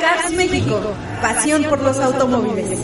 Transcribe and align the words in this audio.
Cars 0.00 0.32
México, 0.32 0.80
pasión 1.20 1.64
por 1.64 1.82
los 1.82 1.98
automóviles. 1.98 2.80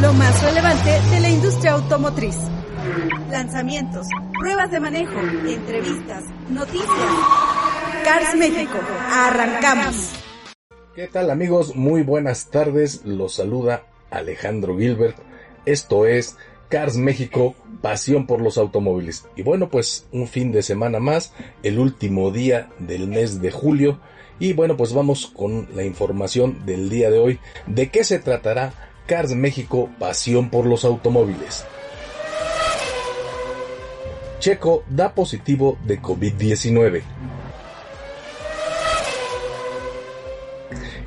Lo 0.00 0.12
más 0.14 0.42
relevante 0.42 0.90
de 1.10 1.20
la 1.20 1.28
industria 1.28 1.72
automotriz. 1.72 2.36
Lanzamientos, 3.30 4.08
pruebas 4.40 4.72
de 4.72 4.80
manejo, 4.80 5.20
entrevistas, 5.20 6.24
noticias. 6.50 6.88
Cars 8.04 8.34
México, 8.36 8.78
arrancamos. 9.12 10.10
¿Qué 10.96 11.06
tal 11.06 11.30
amigos? 11.30 11.76
Muy 11.76 12.02
buenas 12.02 12.50
tardes. 12.50 13.04
Los 13.04 13.34
saluda 13.34 13.84
Alejandro 14.10 14.76
Gilbert. 14.76 15.16
Esto 15.64 16.06
es 16.06 16.36
Cars 16.68 16.96
México, 16.96 17.54
pasión 17.80 18.26
por 18.26 18.40
los 18.40 18.58
automóviles. 18.58 19.26
Y 19.36 19.42
bueno, 19.42 19.68
pues 19.68 20.06
un 20.10 20.26
fin 20.26 20.50
de 20.50 20.62
semana 20.62 20.98
más, 20.98 21.32
el 21.62 21.78
último 21.78 22.32
día 22.32 22.70
del 22.80 23.06
mes 23.06 23.40
de 23.40 23.52
julio. 23.52 24.00
Y 24.42 24.54
bueno, 24.54 24.76
pues 24.76 24.92
vamos 24.92 25.28
con 25.28 25.68
la 25.72 25.84
información 25.84 26.66
del 26.66 26.90
día 26.90 27.12
de 27.12 27.20
hoy. 27.20 27.38
¿De 27.68 27.90
qué 27.90 28.02
se 28.02 28.18
tratará 28.18 28.74
Cars 29.06 29.36
México, 29.36 29.88
pasión 30.00 30.50
por 30.50 30.66
los 30.66 30.84
automóviles? 30.84 31.64
Checo 34.40 34.82
da 34.90 35.14
positivo 35.14 35.78
de 35.84 36.02
COVID-19. 36.02 37.02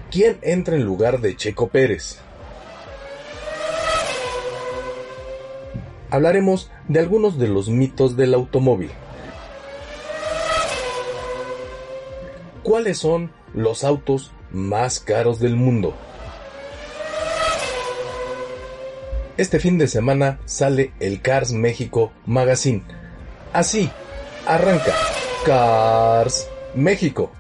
¿Quién 0.10 0.38
entra 0.42 0.78
en 0.78 0.86
lugar 0.86 1.20
de 1.20 1.36
Checo 1.36 1.68
Pérez? 1.68 2.20
Hablaremos 6.10 6.72
de 6.88 7.02
algunos 7.02 7.38
de 7.38 7.50
los 7.50 7.68
mitos 7.68 8.16
del 8.16 8.34
automóvil. 8.34 8.92
¿Cuáles 12.66 12.98
son 12.98 13.30
los 13.54 13.84
autos 13.84 14.32
más 14.50 15.00
caros 15.00 15.40
del 15.40 15.56
mundo? 15.56 15.94
Este 19.38 19.60
fin 19.60 19.78
de 19.78 19.88
semana 19.88 20.40
sale 20.46 20.92
el 21.00 21.22
Cars 21.22 21.54
México 21.54 22.12
Magazine. 22.26 22.82
Así, 23.54 23.92
arranca 24.48 24.96
Cars 25.46 26.50
México. 26.74 27.32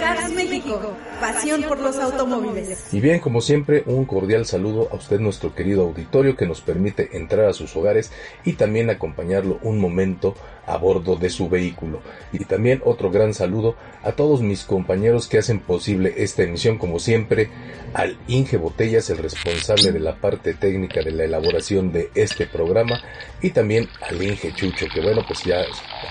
Cars 0.00 0.32
México, 0.32 0.80
pasión 1.20 1.62
por 1.64 1.78
los 1.78 1.98
automóviles. 1.98 2.86
Y 2.94 3.00
bien, 3.00 3.20
como 3.20 3.42
siempre, 3.42 3.82
un 3.84 4.06
cordial 4.06 4.46
saludo 4.46 4.88
a 4.90 4.94
usted, 4.94 5.20
nuestro 5.20 5.54
querido 5.54 5.82
auditorio, 5.82 6.36
que 6.36 6.46
nos 6.46 6.62
permite 6.62 7.18
entrar 7.18 7.44
a 7.44 7.52
sus 7.52 7.76
hogares 7.76 8.12
y 8.46 8.54
también 8.54 8.88
acompañarlo 8.88 9.58
un 9.62 9.78
momento 9.78 10.34
a 10.68 10.76
bordo 10.76 11.16
de 11.16 11.30
su 11.30 11.48
vehículo. 11.48 12.00
Y 12.32 12.44
también 12.44 12.82
otro 12.84 13.10
gran 13.10 13.34
saludo 13.34 13.74
a 14.02 14.12
todos 14.12 14.42
mis 14.42 14.64
compañeros 14.64 15.26
que 15.26 15.38
hacen 15.38 15.60
posible 15.60 16.14
esta 16.18 16.42
emisión, 16.42 16.78
como 16.78 16.98
siempre, 16.98 17.50
al 17.94 18.18
Inge 18.28 18.58
Botellas, 18.58 19.10
el 19.10 19.18
responsable 19.18 19.92
de 19.92 20.00
la 20.00 20.16
parte 20.16 20.54
técnica 20.54 21.02
de 21.02 21.12
la 21.12 21.24
elaboración 21.24 21.90
de 21.90 22.10
este 22.14 22.46
programa, 22.46 23.00
y 23.40 23.50
también 23.50 23.88
al 24.02 24.22
Inge 24.22 24.52
Chucho, 24.52 24.86
que 24.92 25.00
bueno, 25.00 25.24
pues 25.26 25.42
ya 25.44 25.64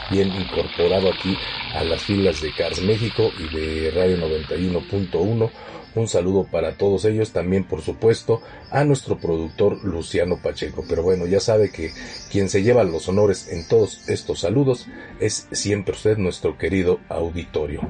bien 0.09 0.29
incorporado 0.29 1.09
aquí 1.09 1.37
a 1.73 1.83
las 1.83 2.01
filas 2.01 2.41
de 2.41 2.51
Cars 2.53 2.81
México 2.81 3.31
y 3.37 3.55
de 3.55 3.91
Radio 3.91 4.17
91.1 4.17 5.51
un 5.99 6.07
saludo 6.07 6.45
para 6.45 6.77
todos 6.77 7.05
ellos, 7.05 7.31
también 7.31 7.63
por 7.63 7.81
supuesto 7.81 8.41
a 8.71 8.83
nuestro 8.83 9.17
productor 9.17 9.83
Luciano 9.83 10.39
Pacheco. 10.41 10.83
Pero 10.87 11.03
bueno, 11.03 11.25
ya 11.25 11.39
sabe 11.39 11.71
que 11.71 11.91
quien 12.31 12.49
se 12.49 12.63
lleva 12.63 12.83
los 12.83 13.07
honores 13.09 13.47
en 13.49 13.67
todos 13.67 14.07
estos 14.09 14.39
saludos 14.41 14.87
es 15.19 15.47
siempre 15.51 15.93
usted, 15.93 16.17
nuestro 16.17 16.57
querido 16.57 16.99
auditorio. 17.09 17.81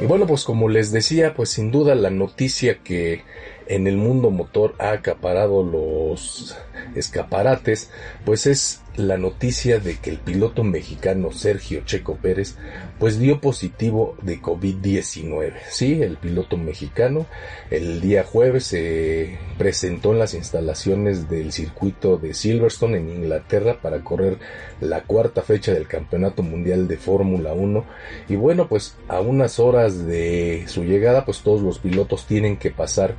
Y 0.00 0.06
bueno, 0.06 0.26
pues 0.26 0.44
como 0.44 0.68
les 0.68 0.92
decía, 0.92 1.34
pues 1.34 1.50
sin 1.50 1.70
duda 1.70 1.94
la 1.94 2.10
noticia 2.10 2.80
que 2.84 3.22
en 3.66 3.86
el 3.86 3.96
mundo 3.96 4.30
motor 4.30 4.74
ha 4.78 4.92
acaparado 4.92 5.62
los 5.62 6.56
escaparates, 6.94 7.90
pues 8.24 8.46
es 8.46 8.82
la 8.96 9.16
noticia 9.16 9.78
de 9.78 9.96
que 9.96 10.10
el 10.10 10.18
piloto 10.18 10.64
mexicano 10.64 11.32
Sergio 11.32 11.82
Checo 11.86 12.16
Pérez 12.16 12.56
pues 12.98 13.18
dio 13.18 13.40
positivo 13.40 14.16
de 14.20 14.40
COVID-19. 14.40 15.54
Sí, 15.70 16.02
el 16.02 16.18
piloto 16.18 16.58
mexicano 16.58 17.26
el 17.70 18.00
día 18.00 18.22
jueves 18.22 18.64
se 18.66 19.38
presentó 19.56 20.12
en 20.12 20.18
las 20.18 20.34
instalaciones 20.34 21.30
del 21.30 21.52
circuito 21.52 22.18
de 22.18 22.34
Silverstone 22.34 22.98
en 22.98 23.08
Inglaterra 23.08 23.78
para 23.80 24.04
correr 24.04 24.38
la 24.80 25.02
cuarta 25.04 25.42
fecha 25.42 25.72
del 25.72 25.88
Campeonato 25.88 26.42
Mundial 26.42 26.86
de 26.86 26.98
Fórmula 26.98 27.54
1 27.54 27.84
y 28.28 28.36
bueno, 28.36 28.68
pues 28.68 28.96
a 29.08 29.20
unas 29.20 29.58
horas 29.58 30.06
de 30.06 30.64
su 30.66 30.84
llegada 30.84 31.24
pues 31.24 31.40
todos 31.40 31.62
los 31.62 31.78
pilotos 31.78 32.26
tienen 32.26 32.58
que 32.58 32.70
pasar 32.70 33.14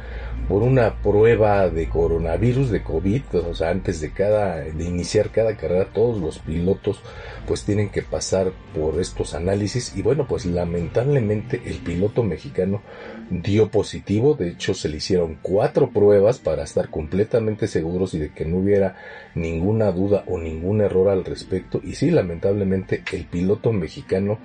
por 0.48 0.62
una 0.62 1.01
prueba 1.01 1.69
de 1.69 1.88
coronavirus 1.90 2.69
de 2.69 2.84
COVID, 2.84 3.24
o 3.50 3.56
sea, 3.56 3.69
antes 3.69 4.01
de 4.01 4.12
cada 4.12 4.57
de 4.57 4.84
iniciar 4.84 5.30
cada 5.30 5.56
carrera 5.56 5.86
todos 5.94 6.19
los 6.19 6.40
pilotos 6.40 7.01
pues 7.48 7.63
tienen 7.63 7.90
que 7.90 8.01
pasar 8.01 8.51
por 8.74 9.00
estos 9.00 9.34
análisis. 9.34 9.95
Y 9.95 10.01
bueno, 10.01 10.28
pues 10.28 10.45
lamentablemente 10.45 11.62
el 11.66 11.78
piloto 11.78 12.24
mexicano 12.24 12.81
dio 13.30 13.69
positivo, 13.69 14.36
de 14.36 14.50
hecho 14.50 14.74
se 14.74 14.90
le 14.90 14.98
hicieron 14.98 15.38
cuatro 15.42 15.90
pruebas 15.90 16.40
para 16.40 16.63
estar 16.63 16.90
completamente 16.90 17.68
seguros 17.68 18.13
y 18.13 18.19
de 18.19 18.31
que 18.31 18.45
no 18.45 18.57
hubiera 18.57 18.95
ninguna 19.36 19.92
duda 19.92 20.24
o 20.28 20.38
ningún 20.38 20.81
error 20.81 21.10
al 21.10 21.25
respecto. 21.25 21.81
Y 21.84 21.95
sí, 21.95 22.12
lamentablemente 22.12 23.04
el 23.12 23.25
piloto 23.25 23.72
mexicano 23.74 24.40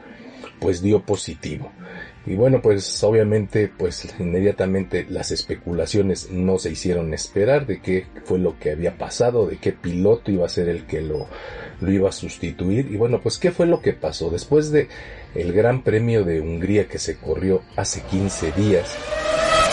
pues 0.60 0.82
dio 0.82 1.02
positivo. 1.02 1.70
Y 2.28 2.34
bueno, 2.34 2.60
pues 2.60 3.02
obviamente, 3.04 3.72
pues 3.74 4.06
inmediatamente 4.18 5.06
las 5.08 5.30
especulaciones 5.30 6.30
no 6.30 6.58
se 6.58 6.70
hicieron 6.70 7.14
esperar 7.14 7.66
de 7.66 7.80
qué 7.80 8.06
fue 8.24 8.38
lo 8.38 8.58
que 8.58 8.72
había 8.72 8.98
pasado, 8.98 9.46
de 9.46 9.56
qué 9.56 9.72
piloto 9.72 10.30
iba 10.30 10.44
a 10.44 10.50
ser 10.50 10.68
el 10.68 10.84
que 10.84 11.00
lo, 11.00 11.26
lo 11.80 11.90
iba 11.90 12.10
a 12.10 12.12
sustituir. 12.12 12.90
Y 12.92 12.96
bueno, 12.96 13.20
pues 13.22 13.38
qué 13.38 13.50
fue 13.50 13.64
lo 13.64 13.80
que 13.80 13.94
pasó 13.94 14.28
después 14.28 14.70
de 14.70 14.88
el 15.34 15.54
Gran 15.54 15.82
Premio 15.82 16.22
de 16.22 16.42
Hungría 16.42 16.86
que 16.86 16.98
se 16.98 17.16
corrió 17.16 17.62
hace 17.76 18.02
15 18.02 18.52
días. 18.52 18.94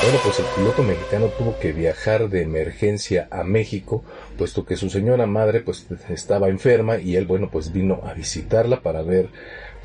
Bueno, 0.01 0.19
pues 0.23 0.39
el 0.39 0.45
piloto 0.55 0.83
mexicano 0.83 1.27
tuvo 1.37 1.59
que 1.59 1.73
viajar 1.73 2.29
de 2.29 2.41
emergencia 2.41 3.27
a 3.31 3.43
México, 3.43 4.05
puesto 4.37 4.65
que 4.65 4.77
su 4.77 4.89
señora 4.89 5.25
madre 5.25 5.59
pues 5.59 5.87
estaba 6.09 6.47
enferma 6.47 6.99
y 6.99 7.17
él, 7.17 7.25
bueno, 7.25 7.49
pues 7.51 7.73
vino 7.73 8.01
a 8.05 8.13
visitarla 8.13 8.81
para 8.81 9.01
ver 9.01 9.29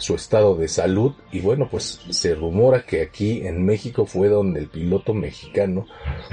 su 0.01 0.15
estado 0.15 0.57
de 0.57 0.69
salud. 0.69 1.13
Y 1.31 1.41
bueno 1.41 1.69
pues 1.71 2.01
se 2.11 2.35
rumora 2.35 2.85
que 2.85 3.03
aquí 3.03 3.47
en 3.47 3.65
México 3.65 4.07
fue 4.07 4.29
donde 4.29 4.61
el 4.61 4.69
piloto 4.69 5.15
mexicano 5.15 5.87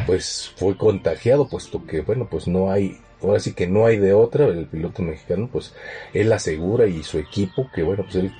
pues 0.05 0.51
fue 0.55 0.77
contagiado 0.77 1.47
puesto 1.47 1.85
que 1.85 2.01
bueno 2.01 2.27
pues 2.29 2.47
no 2.47 2.71
hay 2.71 2.99
ahora 3.21 3.39
sí 3.39 3.53
que 3.53 3.67
no 3.67 3.85
hay 3.85 3.97
de 3.97 4.13
otra, 4.13 4.45
el 4.45 4.67
piloto 4.67 5.01
mexicano, 5.01 5.49
pues 5.51 5.73
él 6.13 6.31
asegura 6.31 6.87
y 6.87 7.03
su 7.03 7.17
equipo 7.17 7.69
que 7.73 7.83
bueno, 7.83 8.03
pues 8.03 8.15
él 8.15 8.31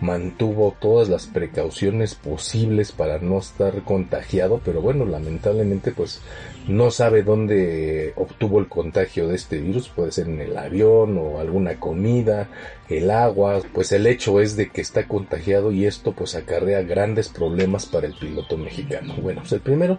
mantuvo 0.00 0.74
todas 0.80 1.08
las 1.08 1.26
precauciones 1.26 2.14
posibles 2.14 2.92
para 2.92 3.18
no 3.18 3.38
estar 3.38 3.82
contagiado, 3.82 4.60
pero 4.64 4.80
bueno, 4.80 5.04
lamentablemente 5.04 5.92
pues 5.92 6.20
no 6.68 6.90
sabe 6.90 7.22
dónde 7.22 8.12
obtuvo 8.16 8.58
el 8.60 8.68
contagio 8.68 9.28
de 9.28 9.36
este 9.36 9.58
virus, 9.58 9.88
puede 9.88 10.12
ser 10.12 10.28
en 10.28 10.40
el 10.40 10.56
avión 10.56 11.18
o 11.18 11.38
alguna 11.38 11.78
comida, 11.78 12.48
el 12.88 13.10
agua, 13.10 13.60
pues 13.74 13.92
el 13.92 14.06
hecho 14.06 14.40
es 14.40 14.56
de 14.56 14.70
que 14.70 14.80
está 14.80 15.06
contagiado 15.06 15.72
y 15.72 15.86
esto 15.86 16.12
pues 16.12 16.34
acarrea 16.34 16.82
grandes 16.82 17.28
problemas 17.28 17.86
para 17.86 18.06
el 18.06 18.14
piloto 18.14 18.56
mexicano. 18.56 19.14
Bueno, 19.20 19.40
pues 19.40 19.52
el 19.52 19.60
primero, 19.60 19.98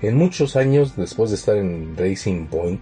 en 0.00 0.16
muchos 0.16 0.56
años 0.56 0.96
después 0.96 1.30
de 1.30 1.36
estar 1.36 1.56
en 1.56 1.96
Racing 1.96 2.46
Point, 2.46 2.80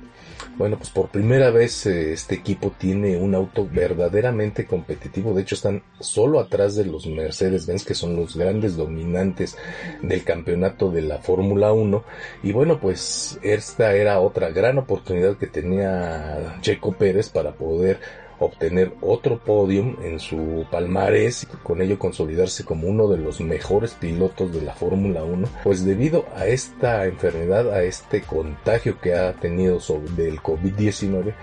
bueno, 0.56 0.76
pues 0.76 0.90
por 0.90 1.08
primera 1.08 1.50
vez 1.50 1.86
eh, 1.86 2.12
este 2.12 2.34
equipo 2.34 2.72
tiene 2.76 3.16
un 3.16 3.34
auto 3.34 3.68
verdaderamente 3.70 4.66
competitivo. 4.66 5.34
De 5.34 5.42
hecho, 5.42 5.54
están 5.54 5.82
solo 5.98 6.40
de 6.50 6.84
los 6.84 7.06
Mercedes-Benz, 7.06 7.84
que 7.84 7.94
son 7.94 8.16
los 8.16 8.36
grandes 8.36 8.76
dominantes 8.76 9.56
del 10.02 10.24
campeonato 10.24 10.90
de 10.90 11.02
la 11.02 11.18
Fórmula 11.18 11.72
1. 11.72 12.02
Y 12.42 12.50
bueno, 12.50 12.80
pues 12.80 13.38
esta 13.42 13.94
era 13.94 14.18
otra 14.18 14.50
gran 14.50 14.76
oportunidad 14.78 15.36
que 15.36 15.46
tenía 15.46 16.58
Checo 16.60 16.92
Pérez 16.92 17.28
para 17.28 17.52
poder 17.52 18.00
obtener 18.40 18.94
otro 19.00 19.38
podium 19.38 19.96
en 20.02 20.18
su 20.18 20.66
palmarés 20.70 21.44
y 21.44 21.46
con 21.46 21.82
ello 21.82 21.98
consolidarse 21.98 22.64
como 22.64 22.88
uno 22.88 23.06
de 23.06 23.18
los 23.18 23.40
mejores 23.40 23.92
pilotos 23.92 24.52
de 24.52 24.62
la 24.62 24.74
Fórmula 24.74 25.22
1, 25.22 25.46
pues 25.62 25.84
debido 25.84 26.24
a 26.34 26.46
esta 26.46 27.06
enfermedad, 27.06 27.70
a 27.72 27.82
este 27.82 28.22
contagio 28.22 28.98
que 28.98 29.14
ha 29.14 29.34
tenido 29.34 29.78
sobre 29.78 30.26
el 30.26 30.40
COVID-19, 30.40 31.34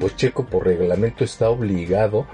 pues 0.00 0.16
Checo 0.16 0.44
por 0.44 0.66
reglamento 0.66 1.24
está 1.24 1.48
obligado 1.48 2.26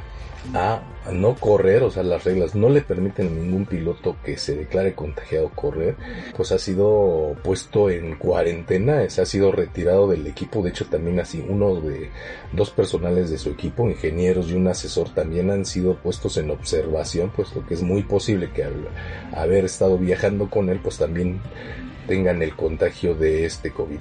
a 0.55 0.83
no 1.13 1.35
correr, 1.35 1.83
o 1.83 1.91
sea, 1.91 2.03
las 2.03 2.25
reglas 2.25 2.55
no 2.55 2.69
le 2.69 2.81
permiten 2.81 3.29
a 3.29 3.31
ningún 3.31 3.67
piloto 3.67 4.17
que 4.25 4.39
se 4.39 4.57
declare 4.57 4.95
contagiado 4.95 5.51
correr, 5.51 5.97
pues 6.37 6.53
ha 6.53 6.59
sido 6.59 7.37
puesto 7.43 7.91
en 7.91 8.17
cuarentena, 8.17 9.09
se 9.09 9.23
ha 9.23 9.27
sido 9.27 9.53
retirado 9.53 10.09
del 10.09 10.27
equipo, 10.27 10.63
de 10.63 10.71
hecho 10.71 10.87
también 10.87 11.21
así 11.21 11.45
uno 11.47 11.81
de 11.81 12.11
dos 12.53 12.71
personales 12.71 13.31
de 13.31 13.39
su 13.39 13.51
equipo, 13.51 13.89
ingenieros 13.89 14.51
y 14.51 14.55
un 14.55 14.69
asesor 14.69 15.11
también 15.11 15.51
han 15.51 15.65
sido 15.65 15.97
puestos 15.97 16.37
en 16.39 16.51
observación, 16.51 17.31
puesto 17.31 17.65
que 17.67 17.75
es 17.75 17.83
muy 17.83 18.03
posible 18.03 18.51
que 18.51 18.65
al 18.65 18.89
haber 19.33 19.65
estado 19.65 19.99
viajando 19.99 20.51
con 20.51 20.69
él, 20.69 20.81
pues 20.83 20.99
también 20.99 21.41
tengan 22.07 22.43
el 22.43 22.55
contagio 22.55 23.15
de 23.15 23.45
este 23.45 23.71
COVID. 23.71 23.99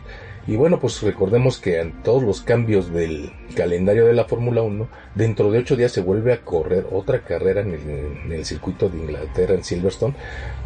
Y 0.48 0.58
bueno, 0.58 0.80
pues 0.80 1.02
recordemos 1.02 1.58
que 1.58 1.80
en 1.80 2.04
todos 2.04 2.22
los 2.22 2.42
cambios 2.42 2.94
del 2.94 3.32
calendario 3.56 4.06
de 4.06 4.14
la 4.14 4.26
Fórmula 4.26 4.62
1, 4.62 4.88
dentro 5.16 5.50
de 5.50 5.58
ocho 5.58 5.76
días 5.76 5.92
se 5.92 6.02
vuelve 6.02 6.34
a 6.34 6.42
correr 6.42 6.86
otra 6.92 7.22
carrera 7.22 7.62
en 7.62 8.32
el, 8.32 8.46
circuito 8.46 8.88
de 8.88 9.00
Inglaterra, 9.00 9.56
en 9.56 9.64
Silverstone, 9.64 10.14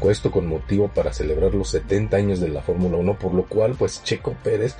esto 0.09 0.31
con 0.31 0.47
motivo 0.47 0.89
para 0.89 1.13
celebrar 1.13 1.53
los 1.53 1.69
70 1.69 2.17
años 2.17 2.41
de 2.41 2.49
la 2.49 2.61
Fórmula 2.61 2.97
1, 2.97 3.19
por 3.19 3.33
lo 3.33 3.43
cual 3.43 3.75
pues 3.79 4.03
Checo 4.03 4.35
Pérez 4.43 4.75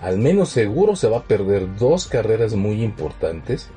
al 0.00 0.18
menos 0.18 0.48
seguro 0.48 0.96
se 0.96 1.08
va 1.08 1.18
a 1.18 1.24
perder 1.24 1.76
dos 1.76 2.08
carreras 2.08 2.54
muy 2.54 2.82
importantes 2.82 3.70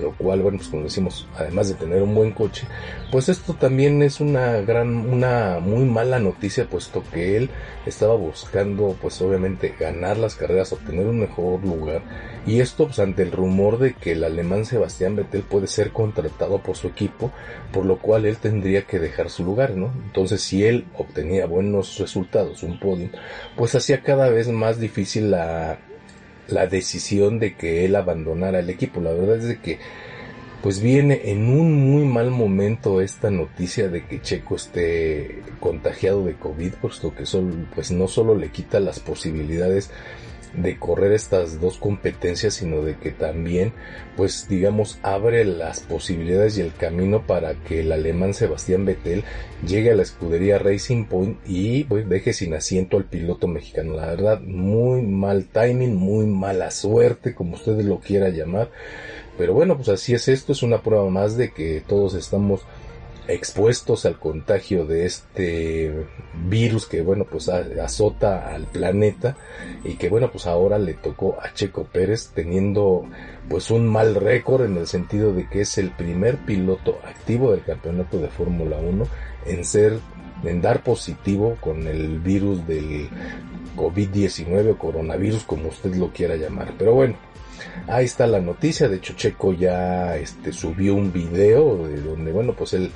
lo 0.00 0.12
cual, 0.12 0.42
bueno, 0.42 0.58
pues 0.58 0.68
como 0.68 0.84
decimos, 0.84 1.26
además 1.36 1.68
de 1.68 1.74
tener 1.74 2.02
un 2.02 2.14
buen 2.14 2.32
coche, 2.32 2.66
pues 3.10 3.28
esto 3.28 3.54
también 3.54 4.02
es 4.02 4.20
una 4.20 4.60
gran, 4.60 4.96
una 4.96 5.58
muy 5.60 5.84
mala 5.84 6.18
noticia, 6.18 6.68
puesto 6.68 7.02
que 7.12 7.36
él 7.36 7.50
estaba 7.86 8.14
buscando, 8.14 8.96
pues 9.00 9.20
obviamente, 9.22 9.74
ganar 9.78 10.16
las 10.16 10.34
carreras, 10.34 10.72
obtener 10.72 11.06
un 11.06 11.20
mejor 11.20 11.64
lugar, 11.64 12.02
y 12.46 12.60
esto, 12.60 12.86
pues 12.86 12.98
ante 12.98 13.22
el 13.22 13.32
rumor 13.32 13.78
de 13.78 13.94
que 13.94 14.12
el 14.12 14.24
alemán 14.24 14.64
Sebastián 14.64 15.16
Vettel 15.16 15.42
puede 15.42 15.66
ser 15.66 15.92
contratado 15.92 16.62
por 16.62 16.76
su 16.76 16.88
equipo, 16.88 17.30
por 17.72 17.84
lo 17.84 17.98
cual 17.98 18.24
él 18.24 18.38
tendría 18.38 18.82
que 18.86 18.98
dejar 18.98 19.28
su 19.28 19.44
lugar, 19.44 19.72
¿no? 19.72 19.92
Entonces, 20.06 20.40
si 20.40 20.64
él 20.64 20.86
obtenía 20.96 21.46
buenos 21.46 21.98
resultados, 21.98 22.62
un 22.62 22.80
podio, 22.80 23.10
pues 23.56 23.74
hacía 23.74 24.02
cada 24.02 24.30
vez 24.30 24.48
más 24.48 24.80
difícil 24.80 25.30
la 25.30 25.78
la 26.48 26.66
decisión 26.66 27.38
de 27.38 27.54
que 27.54 27.84
él 27.84 27.96
abandonara 27.96 28.60
el 28.60 28.70
equipo. 28.70 29.00
La 29.00 29.12
verdad 29.12 29.38
es 29.38 29.48
de 29.48 29.60
que 29.60 29.78
pues 30.62 30.80
viene 30.80 31.20
en 31.26 31.48
un 31.48 31.72
muy 31.72 32.04
mal 32.04 32.30
momento 32.30 33.00
esta 33.00 33.30
noticia 33.30 33.88
de 33.88 34.04
que 34.04 34.20
Checo 34.20 34.56
esté 34.56 35.42
contagiado 35.60 36.24
de 36.24 36.34
COVID, 36.34 36.72
puesto 36.74 37.14
que 37.14 37.24
pues 37.74 37.92
no 37.92 38.08
solo 38.08 38.34
le 38.34 38.50
quita 38.50 38.80
las 38.80 38.98
posibilidades 38.98 39.90
de 40.54 40.78
correr 40.78 41.12
estas 41.12 41.60
dos 41.60 41.78
competencias, 41.78 42.54
sino 42.54 42.82
de 42.82 42.96
que 42.96 43.10
también, 43.10 43.72
pues 44.16 44.48
digamos, 44.48 44.98
abre 45.02 45.44
las 45.44 45.80
posibilidades 45.80 46.58
y 46.58 46.62
el 46.62 46.74
camino 46.74 47.26
para 47.26 47.54
que 47.54 47.80
el 47.80 47.92
alemán 47.92 48.34
Sebastián 48.34 48.84
Vettel 48.84 49.24
llegue 49.66 49.90
a 49.90 49.96
la 49.96 50.02
escudería 50.02 50.58
Racing 50.58 51.04
Point 51.04 51.38
y 51.46 51.84
pues 51.84 52.08
deje 52.08 52.32
sin 52.32 52.54
asiento 52.54 52.96
al 52.96 53.04
piloto 53.04 53.48
mexicano. 53.48 53.94
La 53.94 54.06
verdad, 54.06 54.40
muy 54.40 55.02
mal 55.02 55.46
timing, 55.46 55.94
muy 55.94 56.26
mala 56.26 56.70
suerte, 56.70 57.34
como 57.34 57.54
ustedes 57.54 57.84
lo 57.84 58.00
quieran 58.00 58.34
llamar. 58.34 58.70
Pero 59.36 59.54
bueno, 59.54 59.76
pues 59.76 59.88
así 59.88 60.14
es 60.14 60.26
esto, 60.26 60.52
es 60.52 60.64
una 60.64 60.82
prueba 60.82 61.08
más 61.10 61.36
de 61.36 61.52
que 61.52 61.80
todos 61.86 62.14
estamos 62.14 62.62
expuestos 63.28 64.06
al 64.06 64.18
contagio 64.18 64.86
de 64.86 65.04
este 65.06 66.06
virus 66.48 66.86
que 66.86 67.02
bueno 67.02 67.24
pues 67.24 67.48
azota 67.48 68.54
al 68.54 68.64
planeta 68.64 69.36
y 69.84 69.94
que 69.94 70.08
bueno 70.08 70.30
pues 70.32 70.46
ahora 70.46 70.78
le 70.78 70.94
tocó 70.94 71.36
a 71.40 71.52
Checo 71.52 71.84
Pérez 71.84 72.30
teniendo 72.34 73.04
pues 73.48 73.70
un 73.70 73.86
mal 73.86 74.14
récord 74.14 74.64
en 74.64 74.78
el 74.78 74.86
sentido 74.86 75.32
de 75.32 75.48
que 75.48 75.60
es 75.60 75.78
el 75.78 75.90
primer 75.90 76.38
piloto 76.38 76.98
activo 77.04 77.52
del 77.52 77.62
campeonato 77.62 78.18
de 78.18 78.28
Fórmula 78.28 78.78
1 78.78 79.06
en 79.46 79.64
ser 79.64 79.98
en 80.44 80.62
dar 80.62 80.82
positivo 80.82 81.56
con 81.60 81.86
el 81.86 82.20
virus 82.20 82.66
del 82.66 83.08
COVID-19 83.76 84.72
o 84.72 84.78
coronavirus 84.78 85.44
como 85.44 85.68
usted 85.68 85.94
lo 85.94 86.12
quiera 86.12 86.36
llamar. 86.36 86.74
Pero 86.78 86.94
bueno 86.94 87.16
Ahí 87.86 88.04
está 88.04 88.26
la 88.26 88.40
noticia, 88.40 88.88
de 88.88 88.96
hecho 88.96 89.14
Checo 89.14 89.54
ya 89.54 90.16
este, 90.16 90.52
subió 90.52 90.94
un 90.94 91.12
video 91.12 91.86
de 91.86 92.00
donde, 92.00 92.32
bueno, 92.32 92.52
pues 92.52 92.74
él 92.74 92.90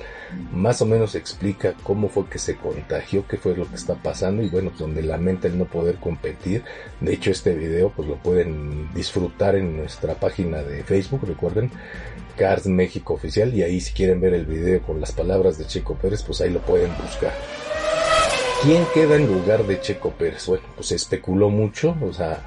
más 0.51 0.81
o 0.81 0.85
menos 0.85 1.15
explica 1.15 1.73
cómo 1.83 2.09
fue 2.09 2.27
que 2.27 2.37
se 2.37 2.55
contagió, 2.57 3.25
qué 3.27 3.37
fue 3.37 3.55
lo 3.55 3.67
que 3.67 3.75
está 3.75 3.95
pasando 3.95 4.43
y 4.43 4.49
bueno, 4.49 4.71
donde 4.77 5.01
lamenta 5.01 5.47
el 5.47 5.57
no 5.57 5.65
poder 5.65 5.95
competir. 5.95 6.63
De 7.01 7.13
hecho 7.13 7.31
este 7.31 7.55
video 7.55 7.89
pues 7.89 8.07
lo 8.07 8.17
pueden 8.17 8.93
disfrutar 8.93 9.55
en 9.55 9.77
nuestra 9.77 10.13
página 10.15 10.61
de 10.61 10.83
Facebook, 10.83 11.21
recuerden, 11.25 11.71
Cars 12.37 12.67
México 12.67 13.13
Oficial 13.13 13.53
y 13.53 13.63
ahí 13.63 13.79
si 13.79 13.93
quieren 13.93 14.21
ver 14.21 14.33
el 14.33 14.45
video 14.45 14.81
con 14.81 14.99
las 14.99 15.11
palabras 15.11 15.57
de 15.57 15.65
Checo 15.65 15.95
Pérez, 15.95 16.23
pues 16.23 16.41
ahí 16.41 16.51
lo 16.51 16.59
pueden 16.59 16.91
buscar. 17.01 17.33
¿Quién 18.63 18.85
queda 18.93 19.15
en 19.15 19.27
lugar 19.27 19.65
de 19.65 19.81
Checo 19.81 20.11
Pérez? 20.11 20.45
Bueno, 20.47 20.63
pues 20.75 20.87
se 20.87 20.95
especuló 20.95 21.49
mucho, 21.49 21.97
o 22.01 22.13
sea, 22.13 22.45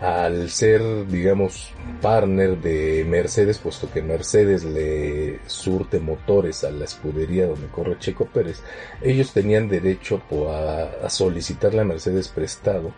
al 0.00 0.50
ser, 0.50 1.06
digamos, 1.06 1.72
partner 2.02 2.58
de 2.58 3.04
Mercedes, 3.08 3.58
puesto 3.58 3.90
que 3.90 4.02
Mercedes 4.02 4.64
le 4.64 5.38
surte 5.46 6.00
motores 6.00 6.64
a 6.64 6.70
la 6.70 6.84
escudería 6.84 7.46
donde 7.46 7.68
corre 7.68 7.98
Checo 7.98 8.26
Pérez, 8.26 8.62
ellos 9.02 9.32
tenían 9.32 9.68
derecho 9.68 10.20
a, 10.50 11.08
solicitarle 11.08 11.82
a 11.82 11.84
Mercedes 11.84 12.28
prestado 12.28 12.92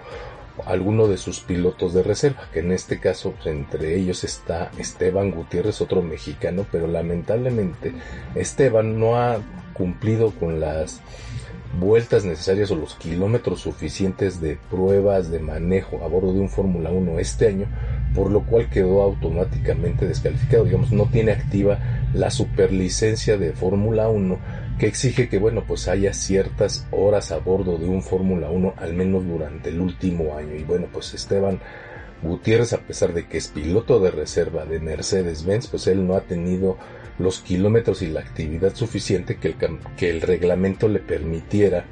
alguno 0.65 1.07
de 1.07 1.19
sus 1.19 1.41
pilotos 1.41 1.93
de 1.93 2.03
reserva, 2.03 2.49
que 2.51 2.61
en 2.61 2.73
este 2.73 2.99
caso 2.99 3.33
pues, 3.33 3.47
entre 3.49 3.95
ellos 3.95 4.25
está 4.25 4.71
Esteban 4.79 5.31
Gutiérrez, 5.31 5.83
otro 5.83 6.01
mexicano, 6.01 6.67
pero 6.73 6.87
lamentablemente 6.87 7.93
Esteban 8.35 8.99
no 8.99 9.17
ha 9.21 9.39
cumplido 9.75 10.31
con 10.31 10.59
las 10.59 11.03
vueltas 11.79 12.25
necesarias 12.25 12.71
o 12.71 12.77
los 12.77 12.95
kilómetros 12.95 13.61
suficientes 13.61 14.41
de 14.41 14.59
pruebas 14.71 15.31
de 15.31 15.39
manejo 15.39 16.03
a 16.03 16.09
bordo 16.09 16.33
de 16.33 16.41
un 16.41 16.49
Fórmula 16.49 16.91
1 16.91 17.19
este 17.19 17.49
año, 17.49 17.67
por 18.15 18.31
lo 18.31 18.43
cual 18.43 18.69
quedó 18.71 19.03
automáticamente 19.03 20.07
descalificado. 20.07 20.65
Digamos, 20.65 20.93
no 20.93 21.07
tiene 21.07 21.33
activa 21.33 21.79
la 22.15 22.31
superlicencia 22.31 23.37
de 23.37 23.53
Fórmula 23.53 24.09
1 24.09 24.39
que 24.79 24.87
exige 24.87 25.29
que 25.29 25.39
bueno 25.39 25.65
pues 25.67 25.89
haya 25.89 26.13
ciertas 26.13 26.87
horas 26.91 27.33
a 27.33 27.39
bordo 27.39 27.79
de 27.79 27.89
un 27.89 28.03
Fórmula 28.03 28.51
1 28.51 28.75
al 28.77 28.93
menos 28.93 29.27
durante 29.27 29.71
el 29.71 29.81
último 29.81 30.37
año 30.37 30.55
y 30.55 30.65
bueno 30.65 30.87
pues 30.93 31.15
Esteban 31.15 31.61
Gutiérrez 32.23 32.73
a 32.73 32.79
pesar 32.79 33.13
de 33.13 33.27
que 33.27 33.39
es 33.39 33.49
piloto 33.49 34.01
de 34.01 34.11
reserva 34.11 34.65
de 34.65 34.81
Mercedes-Benz 34.81 35.69
pues 35.69 35.87
él 35.87 36.07
no 36.07 36.15
ha 36.15 36.23
tenido 36.23 36.77
los 37.19 37.41
kilómetros 37.41 38.03
y 38.03 38.09
la 38.09 38.21
actividad 38.21 38.75
suficiente 38.75 39.37
que 39.37 39.49
el, 39.49 39.57
que 39.97 40.11
el 40.11 40.21
reglamento 40.21 40.89
le 40.89 41.01
permitiera 41.01 41.87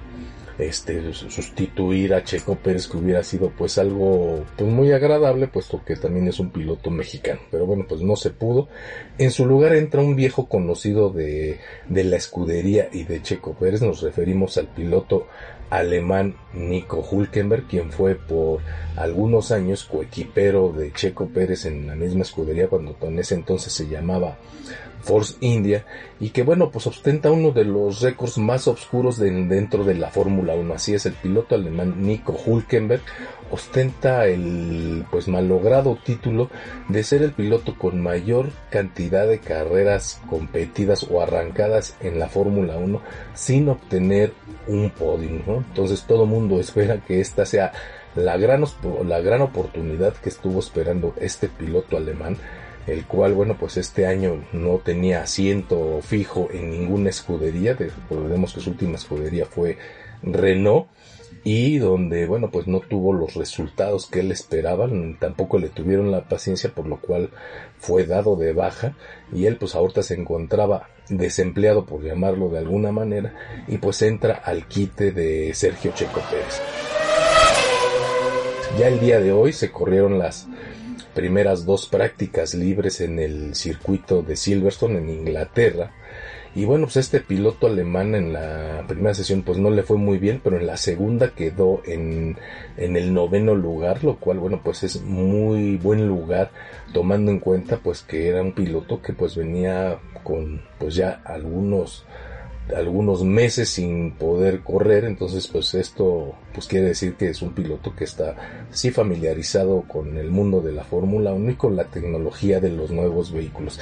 este 0.59 1.12
sustituir 1.12 2.14
a 2.14 2.23
Checo 2.23 2.57
Pérez 2.57 2.87
que 2.87 2.97
hubiera 2.97 3.23
sido 3.25 3.50
pues 3.50 3.76
algo 3.78 4.45
pues 4.57 4.71
muy 4.71 4.93
agradable 4.93 5.49
puesto 5.49 5.85
que 5.85 5.97
también 5.97 6.28
es 6.28 6.38
un 6.38 6.50
piloto 6.50 6.90
mexicano. 6.90 7.40
Pero 7.50 7.66
bueno 7.66 7.87
pues 7.88 8.02
no 8.02 8.16
se 8.16 8.31
pudo. 8.31 8.69
En 9.19 9.31
su 9.31 9.47
lugar 9.47 9.75
entra 9.75 10.00
un 10.00 10.16
viejo 10.16 10.49
conocido 10.49 11.11
de, 11.11 11.59
de 11.88 12.04
la 12.04 12.16
escudería 12.16 12.88
y 12.93 13.04
de 13.04 13.23
Checo 13.23 13.54
Pérez. 13.54 13.83
Nos 13.83 14.02
referimos 14.02 14.57
al 14.57 14.69
piloto 14.69 15.26
alemán 15.75 16.37
Nico 16.52 17.04
Hulkenberg 17.11 17.66
quien 17.66 17.90
fue 17.90 18.14
por 18.14 18.61
algunos 18.97 19.50
años 19.50 19.85
coequipero 19.85 20.73
de 20.73 20.93
Checo 20.93 21.26
Pérez 21.26 21.64
en 21.66 21.88
la 21.88 21.97
misma 21.97 22.23
escudería 22.23 22.69
cuando 22.69 22.97
en 23.00 23.19
ese 23.19 23.35
entonces 23.35 23.73
se 23.73 23.88
llamaba 23.88 24.37
Force 25.02 25.37
India 25.40 25.85
y 26.21 26.31
que 26.31 26.45
bueno 26.45 26.71
pues 26.71 26.87
ostenta 26.87 27.33
uno 27.33 27.50
de 27.50 27.64
los 27.64 28.00
récords 28.00 28.38
más 28.38 28.69
oscuros 28.69 29.19
dentro 29.19 29.85
de 29.85 29.95
la 29.95 30.11
Fórmula 30.11 30.54
1 30.54 30.75
así 30.75 30.95
es 30.95 31.07
el 31.07 31.14
piloto 31.14 31.57
alemán 31.57 32.02
Nico 32.02 32.37
Hulkenberg 32.47 33.02
ostenta 33.55 34.27
el 34.27 35.07
pues 35.11 35.29
malogrado 35.29 35.97
título 36.05 36.51
de 36.89 37.03
ser 37.05 37.23
el 37.23 37.33
piloto 37.33 37.77
con 37.79 38.01
mayor 38.01 38.51
cantidad 38.71 39.27
de 39.27 39.39
carreras 39.39 40.21
competidas 40.29 41.07
o 41.11 41.21
arrancadas 41.21 41.97
en 42.01 42.19
la 42.19 42.29
Fórmula 42.29 42.77
1 42.77 43.01
sin 43.35 43.69
obtener 43.69 44.33
un 44.67 44.91
podio 44.91 45.29
entonces 45.47 46.03
todo 46.03 46.27
mundo 46.27 46.61
espera 46.61 47.03
que 47.05 47.21
esta 47.21 47.47
sea 47.47 47.73
la 48.15 48.37
gran, 48.37 48.65
la 49.07 49.21
gran 49.21 49.43
oportunidad 49.43 50.15
que 50.15 50.29
estuvo 50.29 50.61
esperando 50.61 51.15
este 51.19 51.49
piloto 51.49 51.97
alemán 51.97 52.37
el 52.87 53.07
cual, 53.07 53.33
bueno, 53.33 53.57
pues 53.59 53.77
este 53.79 54.07
año 54.07 54.45
no 54.53 54.77
tenía 54.77 55.23
asiento 55.23 56.01
fijo 56.03 56.49
en 56.53 56.71
ninguna 56.71 57.11
escudería, 57.11 57.75
recordemos 57.75 58.53
que 58.53 58.61
su 58.61 58.71
última 58.71 58.97
escudería 58.97 59.47
fue 59.47 59.79
Renault, 60.23 60.87
y 61.45 61.77
donde, 61.79 62.27
bueno, 62.27 62.51
pues 62.51 62.67
no 62.67 62.81
tuvo 62.81 63.13
los 63.13 63.35
resultados 63.35 64.07
que 64.07 64.21
él 64.21 64.33
esperaba, 64.33 64.89
tampoco 65.19 65.59
le 65.59 65.69
tuvieron 65.69 66.11
la 66.11 66.27
paciencia, 66.27 66.73
por 66.75 66.87
lo 66.87 66.97
cual 66.97 67.31
fue 67.79 68.07
dado 68.07 68.35
de 68.35 68.55
baja, 68.55 68.97
y 69.33 69.45
él 69.45 69.59
pues 69.59 69.75
ahorita 69.75 70.03
se 70.03 70.15
encontraba 70.15 70.89
desempleado, 71.11 71.85
por 71.85 72.03
llamarlo 72.03 72.49
de 72.49 72.59
alguna 72.59 72.93
manera, 72.93 73.35
y 73.69 73.77
pues 73.77 74.01
entra 74.01 74.35
al 74.35 74.67
quite 74.67 75.13
de 75.13 75.53
Sergio 75.53 75.93
Checo 75.95 76.23
Pérez. 76.31 76.63
Ya 78.79 78.89
el 78.89 78.99
día 78.99 79.21
de 79.21 79.31
hoy 79.31 79.53
se 79.53 79.71
corrieron 79.71 80.19
las 80.19 80.49
primeras 81.15 81.65
dos 81.65 81.87
prácticas 81.87 82.55
libres 82.55 83.01
en 83.01 83.19
el 83.19 83.55
circuito 83.55 84.23
de 84.23 84.35
Silverstone 84.35 84.99
en 84.99 85.11
Inglaterra. 85.11 85.93
Y 86.57 86.65
bueno, 86.65 86.87
pues 86.87 86.99
este 86.99 87.21
piloto 87.21 87.67
alemán 87.67 88.15
en 88.15 88.33
la 88.33 88.85
primera 88.87 89.13
sesión 89.13 89.43
pues 89.43 89.59
no 89.59 89.71
le 89.71 89.83
fue 89.83 89.97
muy 89.97 90.19
bien, 90.19 90.41
pero 90.43 90.59
en 90.59 90.67
la 90.67 90.77
segunda 90.77 91.35
quedó 91.35 91.83
en, 91.85 92.37
en 92.77 92.97
el 92.97 93.13
noveno 93.13 93.57
lugar, 93.57 94.05
lo 94.05 94.17
cual 94.17 94.39
bueno 94.39 94.61
pues 94.63 94.85
es 94.85 95.03
muy 95.03 95.77
buen 95.77 96.07
lugar 96.07 96.53
tomando 96.93 97.33
en 97.33 97.41
cuenta 97.41 97.79
pues 97.79 98.03
que 98.03 98.29
era 98.29 98.41
un 98.41 98.53
piloto 98.53 99.03
que 99.03 99.13
pues 99.13 99.37
venía 99.37 99.99
con 100.23 100.63
pues 100.79 100.95
ya 100.95 101.23
algunos 101.25 102.07
algunos 102.75 103.25
meses 103.25 103.69
sin 103.69 104.13
poder 104.13 104.61
correr, 104.61 105.05
entonces 105.05 105.49
pues 105.49 105.75
esto 105.75 106.35
pues 106.55 106.67
quiere 106.67 106.87
decir 106.87 107.15
que 107.17 107.29
es 107.29 107.43
un 107.43 107.53
piloto 107.53 107.95
que 107.95 108.05
está 108.05 108.37
sí 108.71 108.91
familiarizado 108.91 109.83
con 109.83 110.17
el 110.17 110.31
mundo 110.31 110.63
de 110.63 110.73
la 110.73 110.85
Fórmula 110.85 111.35
1 111.35 111.51
y 111.51 111.55
con 111.57 111.77
la 111.77 111.85
tecnología 111.85 112.61
de 112.61 112.71
los 112.71 112.91
nuevos 112.91 113.33
vehículos. 113.33 113.79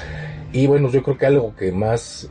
Y 0.52 0.66
bueno, 0.66 0.90
yo 0.90 1.02
creo 1.02 1.16
que 1.16 1.26
algo 1.26 1.54
que 1.54 1.70
más 1.70 2.28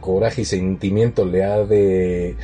coraje 0.00 0.42
y 0.42 0.44
sentimiento 0.44 1.24
le 1.24 1.44
ha 1.44 1.64
de 1.64 2.36